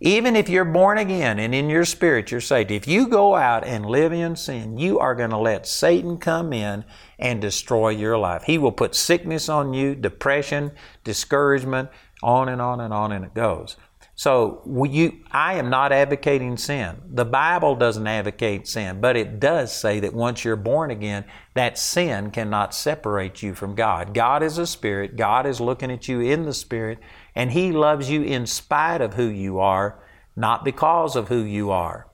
Even 0.06 0.36
if 0.36 0.50
you're 0.50 0.66
born 0.66 0.98
again 0.98 1.40
and 1.40 1.56
in 1.56 1.70
your 1.70 1.86
spirit 1.86 2.30
you're 2.30 2.42
saved, 2.42 2.72
if 2.72 2.90
you 2.90 3.08
go 3.08 3.36
out 3.36 3.66
and 3.66 3.86
live 3.86 4.12
in 4.12 4.36
sin, 4.36 4.78
you 4.78 5.00
are 5.00 5.16
going 5.16 5.30
to 5.30 5.38
let 5.38 5.66
Satan 5.66 6.18
come 6.18 6.52
in 6.52 6.84
and 7.18 7.40
destroy 7.40 7.88
your 7.88 8.18
life. 8.18 8.44
He 8.44 8.58
will 8.58 8.74
put 8.74 8.96
sickness 8.96 9.48
on 9.48 9.74
you, 9.74 9.96
depression, 9.96 10.74
discouragement, 11.06 11.88
on 12.22 12.50
and 12.50 12.62
on 12.62 12.82
and 12.82 12.94
on 12.94 13.14
and 13.14 13.24
it 13.24 13.34
goes. 13.34 13.78
So 14.16 14.62
you, 14.92 15.24
I 15.32 15.54
am 15.56 15.70
not 15.70 15.92
advocating 15.92 16.58
sin. 16.58 16.98
The 17.10 17.26
Bible 17.26 17.76
doesn't 17.76 18.06
advocate 18.06 18.68
sin, 18.68 19.02
but 19.02 19.16
it 19.16 19.40
does 19.40 19.74
say 19.74 20.02
that 20.02 20.14
once 20.14 20.44
you're 20.46 20.56
born 20.56 20.92
again, 20.92 21.26
that 21.56 21.80
sin 21.80 22.30
cannot 22.30 22.76
separate 22.76 23.42
you 23.42 23.56
from 23.56 23.74
God. 23.74 24.14
God 24.14 24.44
is 24.44 24.58
a 24.58 24.68
spirit. 24.68 25.16
God 25.16 25.48
is 25.48 25.60
looking 25.60 25.92
at 25.92 26.08
you 26.08 26.20
in 26.20 26.44
the 26.44 26.54
spirit, 26.54 27.00
and 27.36 27.52
He 27.52 27.72
loves 27.72 28.10
you 28.10 28.24
in 28.24 28.46
spite 28.46 29.02
of 29.02 29.16
who 29.16 29.28
you 29.28 29.60
are, 29.60 30.00
not 30.36 30.64
because 30.64 31.16
of 31.16 31.28
who 31.28 31.44
you 31.44 31.72
are. 31.72 32.08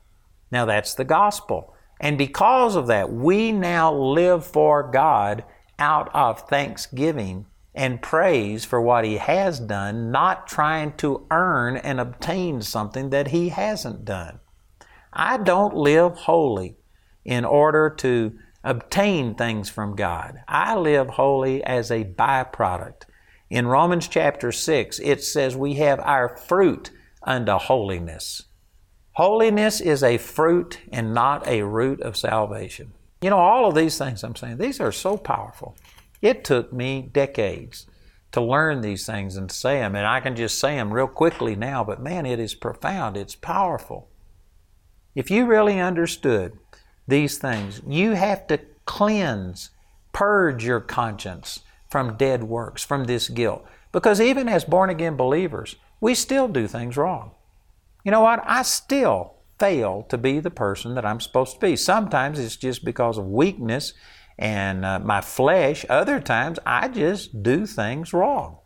Now 0.52 0.66
that's 0.66 0.94
the 0.94 1.06
gospel. 1.06 1.74
And 2.00 2.18
because 2.18 2.76
of 2.76 2.88
that, 2.88 3.12
we 3.12 3.52
now 3.52 3.94
live 3.94 4.46
for 4.46 4.90
God 4.90 5.44
out 5.78 6.10
of 6.14 6.48
thanksgiving 6.48 7.46
and 7.76 8.02
praise 8.02 8.66
for 8.66 8.82
what 8.82 9.06
He 9.06 9.18
has 9.18 9.60
done, 9.60 10.12
not 10.12 10.48
trying 10.48 10.94
to 10.98 11.26
earn 11.32 11.78
and 11.78 12.00
obtain 12.00 12.62
something 12.62 13.10
that 13.10 13.30
He 13.30 13.50
hasn't 13.50 14.06
done. 14.06 14.40
I 15.14 15.38
don't 15.38 15.76
live 15.76 16.16
holy 16.16 16.78
in 17.26 17.46
order 17.46 17.90
to 17.90 18.38
obtain 18.64 19.36
things 19.36 19.70
from 19.70 19.96
God. 19.96 20.40
I 20.48 20.76
live 20.76 21.10
holy 21.10 21.64
as 21.64 21.92
a 21.92 22.04
byproduct. 22.04 23.04
In 23.50 23.66
Romans 23.66 24.08
chapter 24.08 24.52
6, 24.52 25.00
it 25.00 25.24
says 25.24 25.56
we 25.56 25.76
have 25.76 26.00
our 26.02 26.30
fruit 26.30 26.92
unto 27.24 27.54
holiness. 27.54 28.44
Holiness 29.14 29.82
is 29.82 30.04
a 30.04 30.20
fruit 30.20 30.80
and 30.92 31.14
not 31.16 31.48
a 31.48 31.64
root 31.64 32.00
of 32.02 32.16
salvation. 32.16 32.94
You 33.22 33.32
know, 33.32 33.40
all 33.40 33.68
of 33.68 33.76
these 33.76 33.98
things 33.98 34.24
I'm 34.24 34.36
saying, 34.36 34.58
these 34.58 34.80
are 34.80 34.92
so 34.92 35.18
powerful. 35.18 35.76
It 36.22 36.44
took 36.44 36.72
me 36.72 37.10
decades 37.12 37.88
to 38.34 38.42
learn 38.42 38.82
these 38.82 39.08
things 39.08 39.36
and 39.36 39.52
say 39.52 39.80
them, 39.80 39.96
and 39.96 40.06
I 40.06 40.20
can 40.20 40.36
just 40.36 40.60
say 40.60 40.76
them 40.76 40.94
real 40.94 41.08
quickly 41.08 41.56
now, 41.56 41.84
but 41.84 42.02
man, 42.02 42.28
it 42.28 42.40
is 42.40 42.54
profound. 42.54 43.18
It's 43.18 43.36
powerful. 43.36 44.10
If 45.16 45.32
you 45.32 45.48
really 45.48 45.80
understood 45.80 46.60
these 47.08 47.40
things, 47.40 47.82
you 47.88 48.12
have 48.12 48.46
to 48.48 48.60
cleanse, 48.86 49.72
purge 50.14 50.64
your 50.64 50.80
conscience 50.80 51.62
from 51.90 52.18
dead 52.18 52.44
works, 52.44 52.84
from 52.84 53.06
this 53.06 53.30
guilt. 53.30 53.66
Because 53.92 54.22
even 54.22 54.48
as 54.48 54.64
born 54.64 54.90
again 54.90 55.16
believers, 55.16 55.76
we 56.00 56.14
still 56.16 56.48
do 56.48 56.68
things 56.68 56.98
wrong. 56.98 57.32
You 58.04 58.12
know 58.12 58.22
what? 58.22 58.42
I 58.46 58.62
still 58.62 59.36
fail 59.58 60.06
to 60.10 60.18
be 60.18 60.40
the 60.40 60.52
person 60.52 60.96
that 60.96 61.06
I'm 61.06 61.20
supposed 61.20 61.56
to 61.56 61.60
be. 61.60 61.76
Sometimes 61.76 62.40
it's 62.40 62.56
just 62.56 62.86
because 62.86 63.18
of 63.18 63.26
weakness 63.26 63.94
and 64.38 64.86
uh, 64.86 65.00
my 65.00 65.22
flesh. 65.22 65.86
Other 65.90 66.20
times 66.20 66.60
I 66.66 66.88
just 66.88 67.44
do 67.44 67.66
things 67.66 68.14
wrong. 68.14 68.60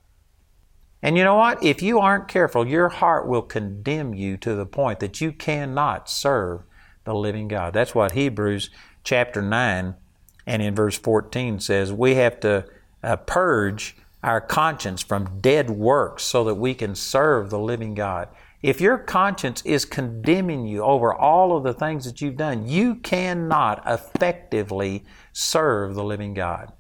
And 1.02 1.18
you 1.18 1.24
know 1.24 1.36
what? 1.36 1.62
If 1.62 1.82
you 1.82 2.00
aren't 2.00 2.30
careful, 2.30 2.66
your 2.66 2.90
heart 2.90 3.28
will 3.28 3.42
condemn 3.42 4.14
you 4.14 4.38
to 4.38 4.56
the 4.56 4.66
point 4.66 5.00
that 5.02 5.20
you 5.20 5.34
cannot 5.34 6.10
serve 6.10 6.62
the 7.04 7.14
living 7.14 7.50
God. 7.50 7.74
That's 7.74 7.94
what 7.94 8.14
Hebrews 8.14 8.70
chapter 9.04 9.42
9 9.42 9.96
and 10.46 10.62
in 10.62 10.76
verse 10.76 10.98
14 10.98 11.60
says. 11.60 11.92
We 11.92 12.16
have 12.16 12.40
to 12.42 12.66
uh, 13.04 13.18
purge 13.18 13.96
our 14.24 14.40
conscience 14.40 15.02
from 15.02 15.40
dead 15.42 15.70
works 15.70 16.24
so 16.24 16.44
that 16.46 16.56
we 16.56 16.74
can 16.74 16.96
serve 16.96 17.50
the 17.50 17.60
living 17.60 17.94
God. 17.94 18.30
If 18.62 18.80
your 18.80 18.98
conscience 18.98 19.62
is 19.66 19.84
condemning 19.84 20.66
you 20.66 20.82
over 20.84 21.14
all 21.14 21.58
of 21.58 21.64
the 21.64 21.74
things 21.74 22.06
that 22.06 22.22
you've 22.22 22.38
done, 22.38 22.66
you 22.66 22.96
cannot 22.96 23.84
effectively 23.86 25.04
serve 25.34 25.96
the 25.96 26.04
living 26.04 26.34
God. 26.34 26.72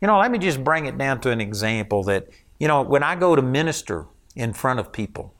You 0.00 0.06
know, 0.06 0.20
let 0.20 0.30
me 0.30 0.38
just 0.38 0.62
bring 0.62 0.86
it 0.86 0.96
down 0.96 1.20
to 1.22 1.30
an 1.30 1.40
example 1.40 2.04
that, 2.04 2.28
you 2.60 2.68
know, 2.68 2.82
when 2.82 3.02
I 3.02 3.16
go 3.16 3.34
to 3.34 3.42
minister 3.42 4.06
in 4.36 4.52
front 4.52 4.78
of 4.78 4.92
people, 4.92 5.34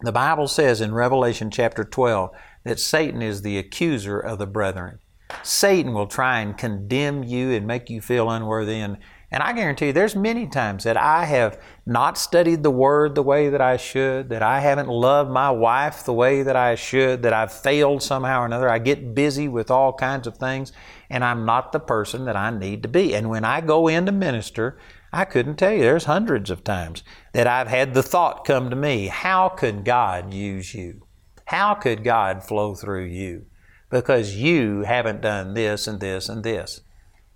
the 0.00 0.12
Bible 0.12 0.48
says 0.48 0.80
in 0.80 0.94
Revelation 0.94 1.50
chapter 1.50 1.84
12 1.84 2.30
that 2.64 2.80
Satan 2.80 3.20
is 3.20 3.42
the 3.42 3.58
accuser 3.58 4.18
of 4.18 4.38
the 4.38 4.46
brethren. 4.46 5.00
Satan 5.42 5.92
will 5.92 6.06
try 6.06 6.40
and 6.40 6.56
condemn 6.56 7.22
you 7.22 7.50
and 7.52 7.66
make 7.66 7.90
you 7.90 8.00
feel 8.00 8.30
unworthy. 8.30 8.76
And, 8.76 8.98
and 9.30 9.42
I 9.42 9.52
guarantee 9.52 9.86
you, 9.86 9.92
there's 9.92 10.14
many 10.14 10.46
times 10.46 10.84
that 10.84 10.96
I 10.96 11.24
have 11.24 11.60
not 11.84 12.16
studied 12.16 12.62
the 12.62 12.70
Word 12.70 13.14
the 13.14 13.22
way 13.22 13.48
that 13.48 13.60
I 13.60 13.76
should, 13.76 14.28
that 14.28 14.42
I 14.42 14.60
haven't 14.60 14.88
loved 14.88 15.30
my 15.30 15.50
wife 15.50 16.04
the 16.04 16.12
way 16.12 16.42
that 16.42 16.56
I 16.56 16.74
should, 16.74 17.22
that 17.22 17.32
I've 17.32 17.52
failed 17.52 18.02
somehow 18.02 18.42
or 18.42 18.46
another. 18.46 18.68
I 18.68 18.78
get 18.78 19.14
busy 19.14 19.48
with 19.48 19.70
all 19.70 19.92
kinds 19.92 20.26
of 20.26 20.36
things, 20.36 20.72
and 21.10 21.24
I'm 21.24 21.44
not 21.44 21.72
the 21.72 21.80
person 21.80 22.24
that 22.26 22.36
I 22.36 22.50
need 22.50 22.82
to 22.84 22.88
be. 22.88 23.14
And 23.14 23.28
when 23.28 23.44
I 23.44 23.60
go 23.60 23.88
in 23.88 24.06
to 24.06 24.12
minister, 24.12 24.78
I 25.12 25.24
couldn't 25.24 25.56
tell 25.56 25.72
you, 25.72 25.80
there's 25.80 26.04
hundreds 26.04 26.50
of 26.50 26.62
times 26.62 27.02
that 27.32 27.46
I've 27.46 27.68
had 27.68 27.94
the 27.94 28.02
thought 28.02 28.44
come 28.44 28.70
to 28.70 28.76
me 28.76 29.06
how 29.06 29.48
could 29.48 29.84
God 29.84 30.32
use 30.34 30.74
you? 30.74 31.06
How 31.46 31.74
could 31.74 32.04
God 32.04 32.42
flow 32.42 32.74
through 32.74 33.06
you? 33.06 33.46
Because 33.90 34.36
you 34.36 34.80
haven't 34.80 35.20
done 35.20 35.54
this 35.54 35.86
and 35.86 36.00
this 36.00 36.28
and 36.28 36.42
this. 36.42 36.80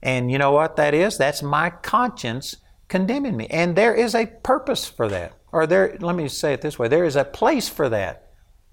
And 0.02 0.30
you 0.30 0.38
know 0.38 0.52
what 0.52 0.76
that 0.76 0.94
is? 0.94 1.18
That's 1.18 1.42
my 1.42 1.70
conscience 1.70 2.56
condemning 2.88 3.36
me. 3.36 3.46
And 3.48 3.76
there 3.76 3.94
is 3.94 4.14
a 4.14 4.26
purpose 4.26 4.86
for 4.86 5.08
that. 5.08 5.34
Or 5.52 5.66
there, 5.66 5.96
let 6.00 6.16
me 6.16 6.28
say 6.28 6.52
it 6.52 6.60
this 6.60 6.78
way 6.78 6.88
there 6.88 7.04
is 7.04 7.16
a 7.16 7.24
place 7.24 7.68
for 7.68 7.88
that. 7.88 8.30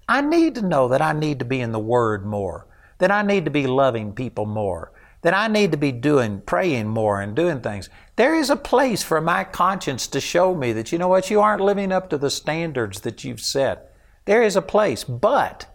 I 0.08 0.20
need 0.20 0.54
to 0.54 0.62
know 0.62 0.88
that 0.88 1.02
I 1.02 1.12
need 1.12 1.38
to 1.40 1.44
be 1.44 1.60
in 1.60 1.72
the 1.72 1.78
Word 1.78 2.24
more, 2.24 2.66
that 2.98 3.10
I 3.10 3.22
need 3.22 3.44
to 3.44 3.50
be 3.50 3.66
loving 3.66 4.12
people 4.12 4.46
more, 4.46 4.92
that 5.22 5.34
I 5.34 5.48
need 5.48 5.72
to 5.72 5.78
be 5.78 5.92
doing, 5.92 6.40
praying 6.40 6.88
more 6.88 7.20
and 7.20 7.34
doing 7.34 7.60
things. 7.60 7.90
There 8.16 8.34
is 8.34 8.48
a 8.48 8.56
place 8.56 9.02
for 9.02 9.20
my 9.20 9.44
conscience 9.44 10.06
to 10.08 10.20
show 10.20 10.54
me 10.54 10.72
that, 10.72 10.92
you 10.92 10.98
know 10.98 11.08
what, 11.08 11.30
you 11.30 11.40
aren't 11.40 11.60
living 11.60 11.92
up 11.92 12.08
to 12.10 12.18
the 12.18 12.30
standards 12.30 13.00
that 13.00 13.22
you've 13.24 13.40
set. 13.40 13.92
There 14.24 14.42
is 14.42 14.56
a 14.56 14.62
place, 14.62 15.04
but 15.04 15.66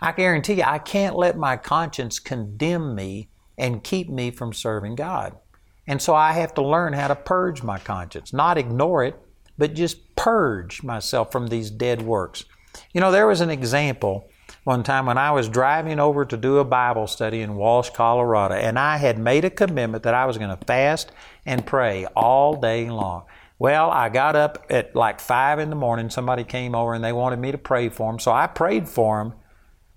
I 0.00 0.12
guarantee 0.12 0.54
you, 0.54 0.64
I 0.64 0.78
can't 0.78 1.16
let 1.16 1.36
my 1.36 1.56
conscience 1.56 2.18
condemn 2.18 2.94
me 2.94 3.28
and 3.56 3.82
keep 3.82 4.08
me 4.08 4.30
from 4.30 4.52
serving 4.52 4.94
God. 4.94 5.36
And 5.86 6.00
so 6.00 6.14
I 6.14 6.32
have 6.32 6.54
to 6.54 6.62
learn 6.62 6.92
how 6.92 7.08
to 7.08 7.16
purge 7.16 7.62
my 7.62 7.78
conscience, 7.78 8.32
not 8.32 8.58
ignore 8.58 9.04
it, 9.04 9.16
but 9.56 9.74
just 9.74 10.14
purge 10.14 10.82
myself 10.82 11.32
from 11.32 11.48
these 11.48 11.70
dead 11.70 12.02
works. 12.02 12.44
You 12.92 13.00
know, 13.00 13.10
there 13.10 13.26
was 13.26 13.40
an 13.40 13.50
example 13.50 14.28
one 14.64 14.82
time 14.82 15.06
when 15.06 15.18
I 15.18 15.32
was 15.32 15.48
driving 15.48 15.98
over 15.98 16.24
to 16.24 16.36
do 16.36 16.58
a 16.58 16.64
Bible 16.64 17.06
study 17.06 17.40
in 17.40 17.56
Walsh, 17.56 17.90
Colorado, 17.90 18.54
and 18.54 18.78
I 18.78 18.98
had 18.98 19.18
made 19.18 19.44
a 19.44 19.50
commitment 19.50 20.04
that 20.04 20.14
I 20.14 20.26
was 20.26 20.38
going 20.38 20.56
to 20.56 20.64
fast 20.64 21.10
and 21.44 21.66
pray 21.66 22.06
all 22.14 22.54
day 22.54 22.88
long. 22.88 23.24
Well, 23.58 23.90
I 23.90 24.08
got 24.08 24.36
up 24.36 24.66
at 24.70 24.94
like 24.94 25.20
five 25.20 25.58
in 25.58 25.70
the 25.70 25.76
morning. 25.76 26.10
Somebody 26.10 26.44
came 26.44 26.74
over 26.74 26.94
and 26.94 27.02
they 27.02 27.12
wanted 27.12 27.40
me 27.40 27.50
to 27.50 27.58
pray 27.58 27.88
for 27.88 28.12
them. 28.12 28.20
So 28.20 28.30
I 28.30 28.46
prayed 28.46 28.88
for 28.88 29.18
them. 29.18 29.32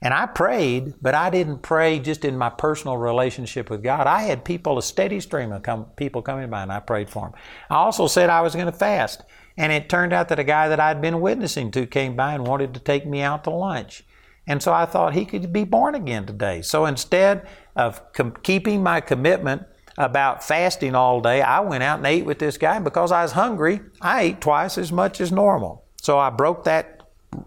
And 0.01 0.15
I 0.15 0.25
prayed, 0.25 0.95
but 0.99 1.13
I 1.13 1.29
didn't 1.29 1.59
pray 1.59 1.99
just 1.99 2.25
in 2.25 2.35
my 2.35 2.49
personal 2.49 2.97
relationship 2.97 3.69
with 3.69 3.83
God. 3.83 4.07
I 4.07 4.23
had 4.23 4.43
people, 4.43 4.79
a 4.79 4.81
steady 4.81 5.19
stream 5.19 5.51
of 5.51 5.61
come, 5.61 5.85
people 5.95 6.23
coming 6.23 6.49
by, 6.49 6.63
and 6.63 6.71
I 6.71 6.79
prayed 6.79 7.09
for 7.09 7.27
them. 7.27 7.39
I 7.69 7.75
also 7.75 8.07
said 8.07 8.29
I 8.29 8.41
was 8.41 8.55
going 8.55 8.65
to 8.65 8.71
fast. 8.71 9.21
And 9.57 9.71
it 9.71 9.89
turned 9.89 10.11
out 10.11 10.29
that 10.29 10.39
a 10.39 10.43
guy 10.43 10.69
that 10.69 10.79
I'd 10.79 11.01
been 11.01 11.21
witnessing 11.21 11.69
to 11.71 11.85
came 11.85 12.15
by 12.15 12.33
and 12.33 12.47
wanted 12.47 12.73
to 12.73 12.79
take 12.79 13.05
me 13.05 13.21
out 13.21 13.43
to 13.43 13.51
lunch. 13.51 14.03
And 14.47 14.63
so 14.63 14.73
I 14.73 14.85
thought 14.85 15.13
he 15.13 15.23
could 15.23 15.53
be 15.53 15.65
born 15.65 15.93
again 15.93 16.25
today. 16.25 16.63
So 16.63 16.85
instead 16.85 17.47
of 17.75 18.01
com- 18.13 18.33
keeping 18.41 18.81
my 18.81 19.01
commitment 19.01 19.63
about 19.99 20.43
fasting 20.43 20.95
all 20.95 21.21
day, 21.21 21.43
I 21.43 21.59
went 21.59 21.83
out 21.83 21.99
and 21.99 22.07
ate 22.07 22.25
with 22.25 22.39
this 22.39 22.57
guy. 22.57 22.79
Because 22.79 23.11
I 23.11 23.21
was 23.21 23.33
hungry, 23.33 23.81
I 24.01 24.21
ate 24.21 24.41
twice 24.41 24.79
as 24.79 24.91
much 24.91 25.21
as 25.21 25.31
normal. 25.31 25.85
So 26.01 26.17
I 26.17 26.31
broke 26.31 26.63
that 26.63 27.01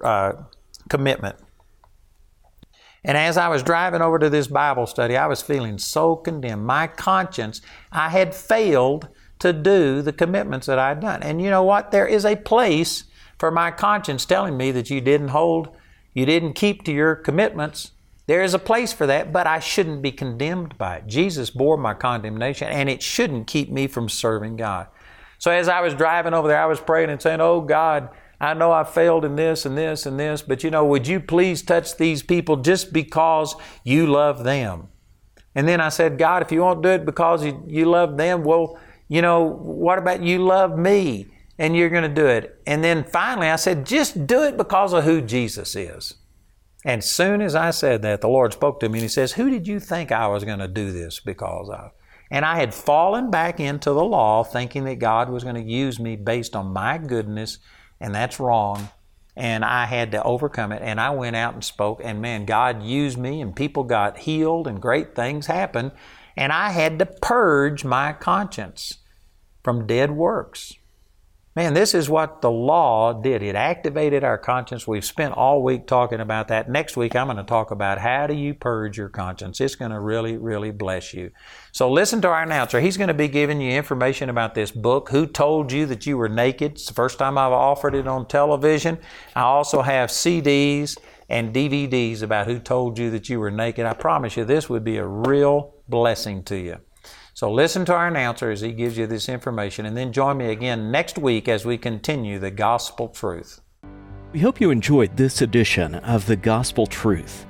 uh, 0.05 0.35
commitment. 0.89 1.37
And 3.05 3.19
as 3.19 3.37
I 3.37 3.49
was 3.49 3.63
driving 3.63 4.01
over 4.01 4.19
to 4.19 4.31
this 4.31 4.47
Bible 4.47 4.87
study, 4.87 5.17
I 5.17 5.27
was 5.27 5.43
feeling 5.43 5.79
so 5.79 6.17
condemned. 6.17 6.65
My 6.65 6.87
conscience, 6.87 7.61
I 7.93 8.09
had 8.09 8.35
failed 8.35 9.09
to 9.41 9.53
do 9.53 10.01
the 10.01 10.13
commitments 10.13 10.67
that 10.67 10.79
I'd 10.79 11.01
done. 11.01 11.23
And 11.23 11.43
you 11.43 11.51
know 11.51 11.63
what? 11.63 11.91
There 11.91 12.07
is 12.07 12.25
a 12.25 12.37
place 12.37 13.05
for 13.39 13.51
my 13.51 13.71
conscience 13.71 14.25
telling 14.25 14.57
me 14.57 14.71
that 14.71 14.89
you 14.89 15.01
didn't 15.01 15.29
hold 15.29 15.77
you 16.15 16.25
didn't 16.25 16.53
keep 16.53 16.85
to 16.85 16.93
your 16.93 17.17
commitments. 17.17 17.91
There 18.27 18.43
is 18.43 18.55
a 18.55 18.59
place 18.59 18.93
for 18.93 19.07
that, 19.07 19.33
but 19.33 19.47
I 19.47 19.59
shouldn't 19.59 20.01
be 20.01 20.13
condemned 20.13 20.79
by 20.79 20.97
it. 20.97 21.07
Jesus 21.07 21.51
bore 21.51 21.77
my 21.77 21.93
condemnation, 21.93 22.69
and 22.69 22.89
it 22.89 23.03
shouldn't 23.03 23.49
keep 23.49 23.71
me 23.71 23.87
from 23.89 24.09
serving 24.09 24.57
God. 24.57 24.87
So 25.39 25.51
as 25.51 25.69
I 25.69 25.81
was 25.81 25.93
driving 25.93 26.33
over 26.33 26.49
there, 26.49 26.63
I 26.63 26.67
was 26.67 26.81
praying 26.81 27.11
and 27.11 27.21
saying, 27.21 27.41
Oh 27.41 27.61
God, 27.61 28.09
I 28.45 28.55
know 28.55 28.73
I 28.73 28.85
failed 28.85 29.25
in 29.25 29.37
this 29.37 29.65
and 29.65 29.77
this 29.77 30.07
and 30.07 30.19
this, 30.19 30.43
but 30.43 30.63
you 30.63 30.71
know, 30.71 30.85
would 30.85 31.07
you 31.07 31.21
please 31.21 31.63
touch 31.63 31.97
these 31.97 32.23
people 32.23 32.57
just 32.57 32.93
because 32.93 33.55
you 33.85 34.07
love 34.07 34.45
them? 34.45 34.89
And 35.55 35.69
then 35.69 35.81
I 35.81 35.89
said, 35.89 36.19
God, 36.19 36.43
if 36.43 36.51
you 36.51 36.61
won't 36.61 36.83
do 36.83 36.89
it 36.91 37.05
because 37.05 37.45
you, 37.45 37.85
love 37.87 38.17
them, 38.17 38.43
well, 38.43 38.79
you 39.09 39.23
know, 39.23 39.43
what 39.43 39.99
about 39.99 40.23
you 40.23 40.39
love 40.45 40.79
me? 40.79 41.29
and 41.59 41.77
you're 41.77 41.91
going 41.91 42.03
to 42.03 42.09
do 42.09 42.27
it. 42.27 42.61
And 42.67 42.83
then 42.83 43.05
finally, 43.05 43.49
I 43.49 43.57
said, 43.57 43.87
just 43.87 44.27
do 44.27 44.43
it 44.43 44.57
because 44.57 44.93
of 44.93 45.05
who 45.05 45.21
Jesus 45.21 45.77
is. 45.77 46.15
And 46.85 47.03
soon 47.03 47.41
as 47.41 47.55
I 47.55 47.71
said 47.71 48.03
that, 48.03 48.21
the 48.21 48.29
Lord 48.29 48.53
spoke 48.53 48.81
to 48.81 48.89
me 48.89 48.99
and 48.99 49.05
He 49.05 49.09
says, 49.09 49.33
Who 49.33 49.49
did 49.49 49.67
you 49.67 49.81
think 49.81 50.13
I 50.13 50.27
was 50.27 50.45
going 50.45 50.59
to 50.59 50.69
do 50.69 50.93
this 50.93 51.19
because 51.19 51.71
of? 51.71 51.93
And 52.31 52.45
I 52.45 52.57
had 52.57 52.75
fallen 52.75 53.31
back 53.31 53.59
into 53.59 53.91
the 53.91 54.05
law 54.05 54.45
thinking 54.45 54.85
that 54.85 54.99
God 54.99 55.31
was 55.31 55.45
going 55.45 55.55
to 55.55 55.63
use 55.63 55.99
me 55.99 56.17
based 56.17 56.55
on 56.55 56.73
my 56.73 56.99
goodness, 56.99 57.59
and 58.01 58.15
that's 58.15 58.41
wrong. 58.41 58.89
And 59.37 59.65
I 59.65 59.87
had 59.87 60.13
to 60.13 60.23
overcome 60.23 60.71
it. 60.71 60.83
And 60.83 61.01
I 61.01 61.11
went 61.11 61.35
out 61.35 61.55
and 61.55 61.65
spoke, 61.65 62.01
and 62.05 62.21
man, 62.23 62.45
God 62.45 62.83
used 62.83 63.19
me, 63.19 63.41
and 63.41 63.55
people 63.55 63.83
got 63.85 64.19
healed, 64.19 64.69
and 64.69 64.81
great 64.81 65.15
things 65.15 65.47
happened. 65.47 65.93
And 66.37 66.53
I 66.53 66.71
had 66.71 66.99
to 67.01 67.07
purge 67.07 67.85
my 67.85 68.13
conscience 68.13 68.99
from 69.63 69.87
dead 69.87 70.13
works. 70.13 70.75
Man, 71.57 71.73
this 71.73 71.95
is 71.95 72.11
what 72.11 72.43
the 72.43 72.51
law 72.51 73.13
did. 73.13 73.41
It 73.41 73.55
activated 73.55 74.25
our 74.25 74.37
conscience. 74.37 74.89
We've 74.89 75.05
spent 75.05 75.35
all 75.35 75.63
week 75.63 75.87
talking 75.87 76.19
about 76.19 76.49
that. 76.49 76.69
Next 76.69 76.97
week, 76.97 77.15
I'm 77.15 77.29
going 77.29 77.37
to 77.37 77.45
talk 77.45 77.71
about 77.71 77.99
how 77.99 78.27
do 78.27 78.35
you 78.35 78.55
purge 78.55 78.99
your 78.99 79.09
conscience. 79.09 79.61
It's 79.61 79.77
going 79.77 79.93
to 79.93 80.01
really, 80.01 80.37
really 80.37 80.73
bless 80.73 81.15
you. 81.15 81.31
So 81.71 81.89
listen 81.89 82.21
to 82.23 82.29
our 82.29 82.43
announcer. 82.43 82.81
He's 82.81 82.97
going 82.97 83.07
to 83.07 83.15
be 83.15 83.29
giving 83.29 83.61
you 83.61 83.71
information 83.71 84.31
about 84.31 84.57
this 84.57 84.73
book. 84.73 85.11
Who 85.11 85.29
told 85.29 85.71
you 85.71 85.87
that 85.87 86.07
you 86.07 86.19
were 86.19 86.29
naked? 86.29 86.73
It's 86.73 86.87
the 86.87 86.95
first 86.95 87.21
time 87.21 87.39
I've 87.39 87.53
offered 87.53 87.95
it 87.95 88.09
on 88.09 88.27
television. 88.27 88.99
I 89.37 89.43
also 89.43 89.83
have 89.83 90.11
CDs 90.11 90.99
and 91.29 91.55
DVDs 91.55 92.23
about 92.23 92.49
who 92.49 92.59
told 92.59 92.99
you 92.99 93.13
that 93.13 93.29
you 93.29 93.39
were 93.39 93.53
naked. 93.53 93.87
I 93.87 93.95
promise 93.95 94.37
you, 94.37 94.45
this 94.45 94.69
would 94.69 94.83
be 94.83 94.97
a 94.97 95.07
real 95.07 95.77
blessing 95.89 96.43
to 96.45 96.57
you. 96.57 96.79
So 97.37 97.51
listen 97.51 97.85
to 97.87 97.93
our 97.93 98.07
announcer 98.07 98.53
as 98.53 98.61
he 98.61 98.71
gives 98.71 98.97
you 98.97 99.09
this 99.09 99.29
information, 99.29 99.87
and 99.87 99.97
then 99.97 100.13
join 100.13 100.37
me 100.37 100.51
again 100.51 100.93
next 100.93 101.19
week 101.19 101.49
as 101.49 101.67
we 101.67 101.77
continue 101.77 102.39
the 102.39 102.53
gospel 102.53 103.09
truth. 103.09 103.61
We 104.33 104.39
hope 104.39 104.61
you 104.61 104.71
enjoyed 104.71 105.17
this 105.17 105.43
edition 105.43 105.97
of 105.97 106.27
the 106.27 106.37
Gospel 106.37 106.87
Truth. 106.87 107.47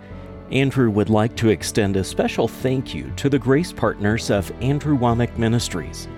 Andrew 0.51 0.91
would 0.91 1.11
like 1.11 1.37
to 1.37 1.51
extend 1.51 1.97
a 1.97 2.05
special 2.05 2.49
thank 2.49 2.95
you 2.95 3.13
to 3.17 3.29
the 3.29 3.39
grace 3.39 3.73
partners 3.73 4.31
of 4.31 4.51
Andrew 4.63 4.97
Wommack 4.97 5.37
Ministries. 5.37 6.09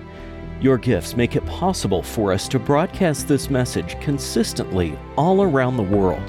Your 0.61 0.77
gifts 0.77 1.17
make 1.17 1.35
it 1.35 1.45
possible 1.45 2.01
for 2.01 2.31
us 2.31 2.47
to 2.47 2.59
broadcast 2.59 3.27
this 3.27 3.49
message 3.49 3.99
consistently 3.99 4.97
all 5.17 5.41
around 5.41 5.75
the 5.75 5.83
world. 5.83 6.23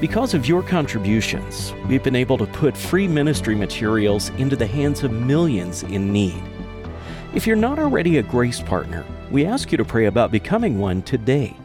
Because 0.00 0.32
of 0.32 0.46
your 0.46 0.62
contributions, 0.62 1.74
we've 1.88 2.04
been 2.04 2.14
able 2.14 2.38
to 2.38 2.46
put 2.46 2.76
free 2.76 3.08
ministry 3.08 3.56
materials 3.56 4.28
into 4.38 4.54
the 4.54 4.66
hands 4.66 5.02
of 5.02 5.10
millions 5.10 5.82
in 5.82 6.12
need. 6.12 6.40
If 7.34 7.48
you're 7.48 7.56
not 7.56 7.80
already 7.80 8.18
a 8.18 8.22
Grace 8.22 8.60
Partner, 8.60 9.04
we 9.28 9.44
ask 9.44 9.72
you 9.72 9.78
to 9.78 9.84
pray 9.84 10.06
about 10.06 10.30
becoming 10.30 10.78
one 10.78 11.02
today. 11.02 11.56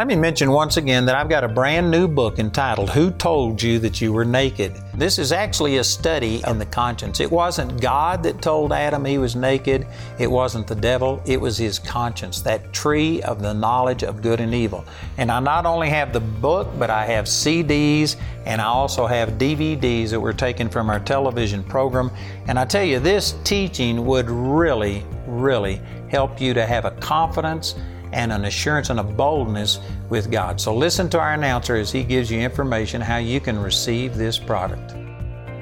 Let 0.00 0.06
me 0.06 0.16
mention 0.16 0.50
once 0.50 0.78
again 0.78 1.04
that 1.04 1.14
I've 1.14 1.28
got 1.28 1.44
a 1.44 1.48
brand 1.48 1.90
new 1.90 2.08
book 2.08 2.38
entitled 2.38 2.88
Who 2.88 3.10
Told 3.10 3.62
You 3.62 3.78
That 3.80 4.00
You 4.00 4.14
Were 4.14 4.24
Naked? 4.24 4.74
This 4.94 5.18
is 5.18 5.30
actually 5.30 5.76
a 5.76 5.84
study 5.84 6.42
on 6.44 6.58
the 6.58 6.64
conscience. 6.64 7.20
It 7.20 7.30
wasn't 7.30 7.82
God 7.82 8.22
that 8.22 8.40
told 8.40 8.72
Adam 8.72 9.04
he 9.04 9.18
was 9.18 9.36
naked, 9.36 9.86
it 10.18 10.26
wasn't 10.26 10.66
the 10.66 10.74
devil, 10.74 11.22
it 11.26 11.38
was 11.38 11.58
his 11.58 11.78
conscience, 11.78 12.40
that 12.40 12.72
tree 12.72 13.20
of 13.24 13.42
the 13.42 13.52
knowledge 13.52 14.02
of 14.02 14.22
good 14.22 14.40
and 14.40 14.54
evil. 14.54 14.86
And 15.18 15.30
I 15.30 15.38
not 15.38 15.66
only 15.66 15.90
have 15.90 16.14
the 16.14 16.20
book, 16.20 16.70
but 16.78 16.88
I 16.88 17.04
have 17.04 17.26
CDs 17.26 18.16
and 18.46 18.62
I 18.62 18.68
also 18.68 19.06
have 19.06 19.32
DVDs 19.32 20.08
that 20.12 20.20
were 20.20 20.32
taken 20.32 20.70
from 20.70 20.88
our 20.88 21.00
television 21.00 21.62
program. 21.62 22.10
And 22.48 22.58
I 22.58 22.64
tell 22.64 22.84
you, 22.84 23.00
this 23.00 23.34
teaching 23.44 24.06
would 24.06 24.30
really, 24.30 25.04
really 25.26 25.78
help 26.08 26.40
you 26.40 26.54
to 26.54 26.64
have 26.64 26.86
a 26.86 26.92
confidence 26.92 27.74
and 28.12 28.32
an 28.32 28.44
assurance 28.44 28.90
and 28.90 29.00
a 29.00 29.04
boldness 29.04 29.80
with 30.08 30.30
God. 30.30 30.60
So 30.60 30.74
listen 30.74 31.08
to 31.10 31.18
our 31.18 31.34
announcer 31.34 31.76
as 31.76 31.92
he 31.92 32.02
gives 32.02 32.30
you 32.30 32.40
information 32.40 33.00
how 33.00 33.18
you 33.18 33.40
can 33.40 33.58
receive 33.58 34.16
this 34.16 34.38
product. 34.38 34.94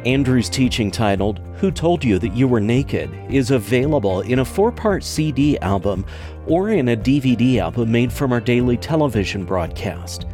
Andrew's 0.06 0.48
teaching 0.48 0.90
titled 0.90 1.40
Who 1.56 1.70
Told 1.70 2.04
You 2.04 2.18
That 2.20 2.34
You 2.34 2.46
Were 2.46 2.60
Naked 2.60 3.10
is 3.28 3.50
available 3.50 4.20
in 4.20 4.38
a 4.38 4.44
four 4.44 4.70
part 4.70 5.02
CD 5.02 5.58
album 5.58 6.06
or 6.46 6.70
in 6.70 6.90
a 6.90 6.96
DVD 6.96 7.58
album 7.58 7.90
made 7.90 8.12
from 8.12 8.32
our 8.32 8.40
daily 8.40 8.76
television 8.76 9.44
broadcast. 9.44 10.26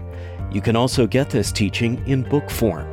You 0.52 0.60
can 0.60 0.76
also 0.76 1.06
get 1.06 1.30
this 1.30 1.50
teaching 1.50 2.00
in 2.06 2.22
book 2.22 2.50
form. 2.50 2.90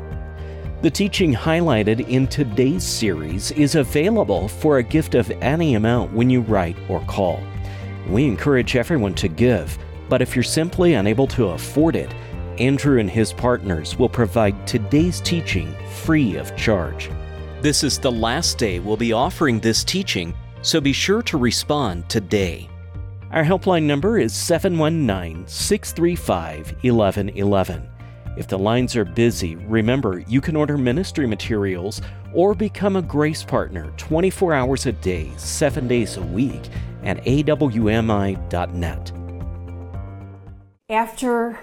The 0.82 0.90
teaching 0.90 1.32
highlighted 1.32 2.08
in 2.08 2.26
today's 2.26 2.84
series 2.84 3.52
is 3.52 3.76
available 3.76 4.48
for 4.48 4.78
a 4.78 4.84
gift 4.84 5.14
of 5.14 5.30
any 5.42 5.76
amount 5.76 6.12
when 6.14 6.30
you 6.30 6.42
write 6.42 6.76
or 6.90 7.02
call. 7.02 7.40
We 8.12 8.26
encourage 8.26 8.76
everyone 8.76 9.14
to 9.16 9.30
give, 9.30 9.78
but 10.10 10.22
if 10.22 10.36
you're 10.36 10.44
simply 10.44 10.96
unable 10.96 11.28
to 11.28 11.52
afford 11.52 11.96
it, 11.96 12.14
Andrew 12.60 13.00
and 13.00 13.10
his 13.10 13.32
partners 13.32 13.98
will 13.98 14.10
provide 14.10 14.68
today's 14.68 15.22
teaching 15.22 15.74
free 16.04 16.36
of 16.36 16.54
charge. 16.58 17.10
This 17.62 17.86
is 17.86 17.98
the 17.98 18.12
last 18.12 18.58
day 18.58 18.80
we'll 18.80 18.98
be 18.98 19.14
offering 19.14 19.62
this 19.62 19.86
teaching, 19.86 20.34
so 20.62 20.82
be 20.82 20.92
sure 20.92 21.22
to 21.22 21.38
respond 21.38 22.10
today. 22.10 22.70
Our 23.32 23.46
helpline 23.46 23.84
number 23.84 24.20
is 24.20 24.34
719 24.34 25.48
635 25.48 26.84
1111. 26.84 27.90
If 28.36 28.48
the 28.50 28.60
lines 28.60 28.98
are 28.98 29.06
busy, 29.06 29.56
remember 29.56 30.20
you 30.28 30.42
can 30.42 30.58
order 30.58 30.78
ministry 30.78 31.28
materials 31.28 32.02
or 32.34 32.56
become 32.56 32.98
a 32.98 33.02
grace 33.02 33.44
partner 33.44 33.94
24 33.96 34.54
hours 34.54 34.86
a 34.86 34.92
day, 34.92 35.32
7 35.38 35.88
days 35.88 36.18
a 36.18 36.22
week 36.22 36.70
at 37.04 37.24
awmi.net. 37.26 39.12
After 40.90 41.60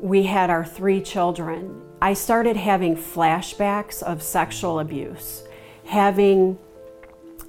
we 0.00 0.22
had 0.22 0.50
our 0.50 0.64
three 0.64 1.00
children, 1.00 1.82
I 2.00 2.14
started 2.14 2.56
having 2.56 2.96
flashbacks 2.96 4.02
of 4.02 4.22
sexual 4.22 4.78
abuse, 4.78 5.42
having 5.84 6.58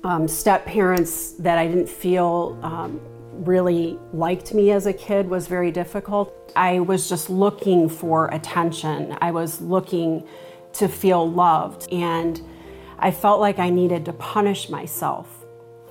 um, 0.03 0.27
step 0.27 0.65
parents 0.65 1.33
that 1.33 1.57
I 1.57 1.67
didn't 1.67 1.89
feel 1.89 2.57
um, 2.63 2.99
really 3.45 3.99
liked 4.11 4.53
me 4.53 4.71
as 4.71 4.85
a 4.85 4.93
kid 4.93 5.29
was 5.29 5.47
very 5.47 5.71
difficult. 5.71 6.33
I 6.55 6.79
was 6.79 7.07
just 7.07 7.29
looking 7.29 7.89
for 7.89 8.27
attention. 8.29 9.17
I 9.21 9.31
was 9.31 9.61
looking 9.61 10.27
to 10.73 10.87
feel 10.87 11.29
loved. 11.29 11.91
And 11.91 12.41
I 12.97 13.11
felt 13.11 13.39
like 13.39 13.59
I 13.59 13.69
needed 13.69 14.05
to 14.05 14.13
punish 14.13 14.69
myself. 14.69 15.38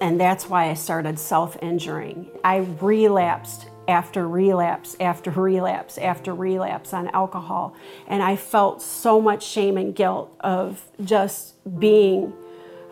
And 0.01 0.21
that's 0.21 0.49
why 0.49 0.71
I 0.71 0.75
started 0.75 1.19
self 1.19 1.57
injuring. 1.63 2.31
I 2.45 2.59
relapsed 2.81 3.69
after 3.89 4.29
relapse 4.29 4.97
after 5.01 5.31
relapse 5.31 5.97
after 5.99 6.35
relapse 6.35 6.93
on 6.93 7.09
alcohol. 7.09 7.75
And 8.07 8.23
I 8.23 8.37
felt 8.37 8.83
so 8.83 9.21
much 9.21 9.45
shame 9.45 9.79
and 9.79 9.95
guilt 9.95 10.35
of 10.41 10.85
just 11.03 11.55
being 11.81 12.33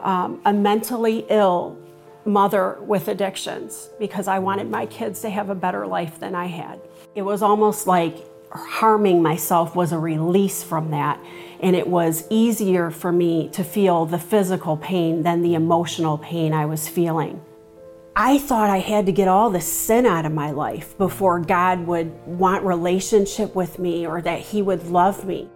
um, 0.01 0.41
a 0.45 0.53
mentally 0.53 1.27
ill 1.29 1.79
mother 2.25 2.79
with 2.81 3.09
addictions 3.09 3.89
because 4.01 4.27
I 4.27 4.39
wanted 4.39 4.69
my 4.69 4.87
kids 4.87 5.21
to 5.21 5.31
have 5.31 5.51
a 5.51 5.55
better 5.55 5.87
life 5.87 6.19
than 6.19 6.35
I 6.35 6.47
had. 6.47 6.81
It 7.15 7.23
was 7.23 7.43
almost 7.43 7.87
like 7.87 8.17
harming 8.51 9.23
myself 9.23 9.75
was 9.75 9.93
a 9.93 9.99
release 9.99 10.63
from 10.63 10.91
that. 10.91 11.23
And 11.61 11.75
it 11.75 11.87
was 11.87 12.27
easier 12.31 12.91
for 12.91 13.13
me 13.13 13.49
to 13.51 13.65
feel 13.65 14.07
the 14.07 14.19
physical 14.19 14.77
pain 14.77 15.23
than 15.23 15.43
the 15.43 15.55
emotional 15.55 16.19
pain 16.19 16.53
I 16.53 16.67
was 16.67 16.89
feeling. 16.89 17.43
I 18.15 18.39
thought 18.39 18.71
I 18.71 18.79
had 18.79 19.07
to 19.07 19.13
get 19.13 19.29
all 19.29 19.51
the 19.51 19.61
sin 19.61 20.07
out 20.07 20.25
of 20.25 20.33
my 20.33 20.51
life 20.51 20.97
before 20.97 21.39
God 21.39 21.87
would 21.87 22.13
want 22.27 22.65
relationship 22.65 23.55
with 23.55 23.79
me 23.79 24.07
or 24.07 24.23
that 24.23 24.41
he 24.41 24.63
would 24.63 24.89
love 24.89 25.27
me. 25.27 25.51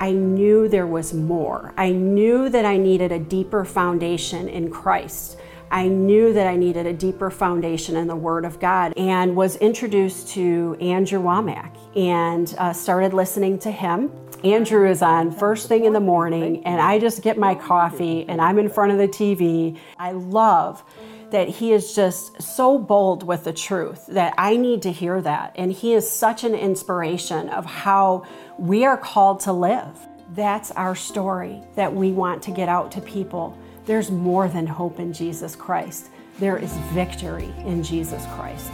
I 0.00 0.12
knew 0.12 0.66
there 0.66 0.86
was 0.86 1.12
more. 1.12 1.74
I 1.76 1.90
knew 1.90 2.48
that 2.48 2.64
I 2.64 2.78
needed 2.78 3.12
a 3.12 3.18
deeper 3.18 3.64
foundation 3.64 4.48
in 4.48 4.70
Christ. 4.70 5.38
I 5.74 5.88
knew 5.88 6.32
that 6.34 6.46
I 6.46 6.54
needed 6.54 6.86
a 6.86 6.92
deeper 6.92 7.30
foundation 7.30 7.96
in 7.96 8.06
the 8.06 8.14
Word 8.14 8.44
of 8.44 8.60
God 8.60 8.92
and 8.96 9.34
was 9.34 9.56
introduced 9.56 10.28
to 10.28 10.76
Andrew 10.80 11.20
Wommack 11.20 11.76
and 11.96 12.54
uh, 12.58 12.72
started 12.72 13.12
listening 13.12 13.58
to 13.58 13.72
him. 13.72 14.12
Andrew 14.44 14.88
is 14.88 15.02
on 15.02 15.32
first 15.32 15.66
thing 15.66 15.84
in 15.84 15.92
the 15.92 15.98
morning, 15.98 16.64
and 16.64 16.80
I 16.80 17.00
just 17.00 17.22
get 17.22 17.36
my 17.38 17.56
coffee 17.56 18.24
and 18.28 18.40
I'm 18.40 18.60
in 18.60 18.68
front 18.68 18.92
of 18.92 18.98
the 18.98 19.08
TV. 19.08 19.76
I 19.98 20.12
love 20.12 20.84
that 21.30 21.48
he 21.48 21.72
is 21.72 21.92
just 21.92 22.40
so 22.40 22.78
bold 22.78 23.26
with 23.26 23.42
the 23.42 23.52
truth 23.52 24.06
that 24.06 24.32
I 24.38 24.56
need 24.56 24.80
to 24.82 24.92
hear 24.92 25.20
that. 25.22 25.54
And 25.56 25.72
he 25.72 25.94
is 25.94 26.08
such 26.08 26.44
an 26.44 26.54
inspiration 26.54 27.48
of 27.48 27.66
how 27.66 28.26
we 28.60 28.84
are 28.84 28.96
called 28.96 29.40
to 29.40 29.52
live. 29.52 29.98
That's 30.34 30.70
our 30.70 30.94
story 30.94 31.62
that 31.74 31.92
we 31.92 32.12
want 32.12 32.44
to 32.44 32.52
get 32.52 32.68
out 32.68 32.92
to 32.92 33.00
people 33.00 33.58
there's 33.86 34.10
more 34.10 34.48
than 34.48 34.66
hope 34.66 34.98
in 34.98 35.12
Jesus 35.12 35.54
Christ. 35.54 36.08
There 36.38 36.56
is 36.56 36.72
victory 36.92 37.52
in 37.64 37.82
Jesus 37.82 38.24
Christ. 38.34 38.70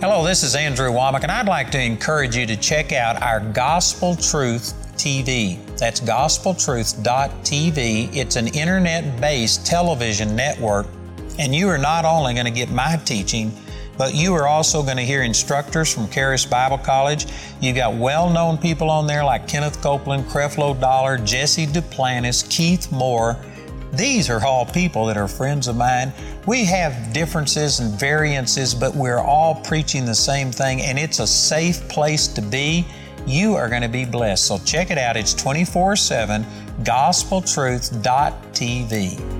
Hello, 0.00 0.24
this 0.24 0.42
is 0.42 0.54
Andrew 0.54 0.90
Wommack, 0.90 1.22
and 1.22 1.32
I'd 1.32 1.48
like 1.48 1.70
to 1.70 1.80
encourage 1.80 2.36
you 2.36 2.44
to 2.46 2.56
check 2.56 2.92
out 2.92 3.22
our 3.22 3.40
Gospel 3.40 4.14
Truth 4.14 4.74
TV. 4.96 5.58
That's 5.78 6.00
gospeltruth.tv. 6.00 8.14
It's 8.14 8.36
an 8.36 8.48
internet 8.48 9.20
based 9.20 9.66
television 9.66 10.36
network, 10.36 10.86
and 11.38 11.54
you 11.54 11.68
are 11.68 11.78
not 11.78 12.04
only 12.04 12.34
going 12.34 12.46
to 12.46 12.52
get 12.52 12.70
my 12.70 12.96
teaching, 13.04 13.52
but 13.96 14.14
you 14.14 14.34
are 14.34 14.46
also 14.46 14.82
going 14.82 14.96
to 14.96 15.04
hear 15.04 15.22
instructors 15.22 15.92
from 15.92 16.08
Charis 16.08 16.44
Bible 16.44 16.78
College. 16.78 17.26
You've 17.60 17.76
got 17.76 17.94
well 17.94 18.30
known 18.30 18.58
people 18.58 18.90
on 18.90 19.06
there 19.06 19.24
like 19.24 19.48
Kenneth 19.48 19.80
Copeland, 19.82 20.26
Creflo 20.26 20.78
Dollar, 20.80 21.18
Jesse 21.18 21.66
Duplantis, 21.66 22.48
Keith 22.50 22.90
Moore. 22.92 23.36
These 23.92 24.28
are 24.28 24.44
all 24.44 24.66
people 24.66 25.06
that 25.06 25.16
are 25.16 25.28
friends 25.28 25.68
of 25.68 25.76
mine. 25.76 26.12
We 26.46 26.64
have 26.66 27.12
differences 27.12 27.80
and 27.80 27.98
variances, 27.98 28.74
but 28.74 28.94
we're 28.94 29.20
all 29.20 29.54
preaching 29.54 30.04
the 30.04 30.14
same 30.14 30.52
thing, 30.52 30.82
and 30.82 30.98
it's 30.98 31.18
a 31.18 31.26
safe 31.26 31.88
place 31.88 32.28
to 32.28 32.42
be. 32.42 32.86
You 33.26 33.54
are 33.54 33.68
going 33.68 33.82
to 33.82 33.88
be 33.88 34.04
blessed. 34.04 34.44
So 34.44 34.58
check 34.58 34.90
it 34.90 34.98
out. 34.98 35.16
It's 35.16 35.34
24 35.34 35.96
7 35.96 36.44
gospeltruth.tv. 36.82 39.35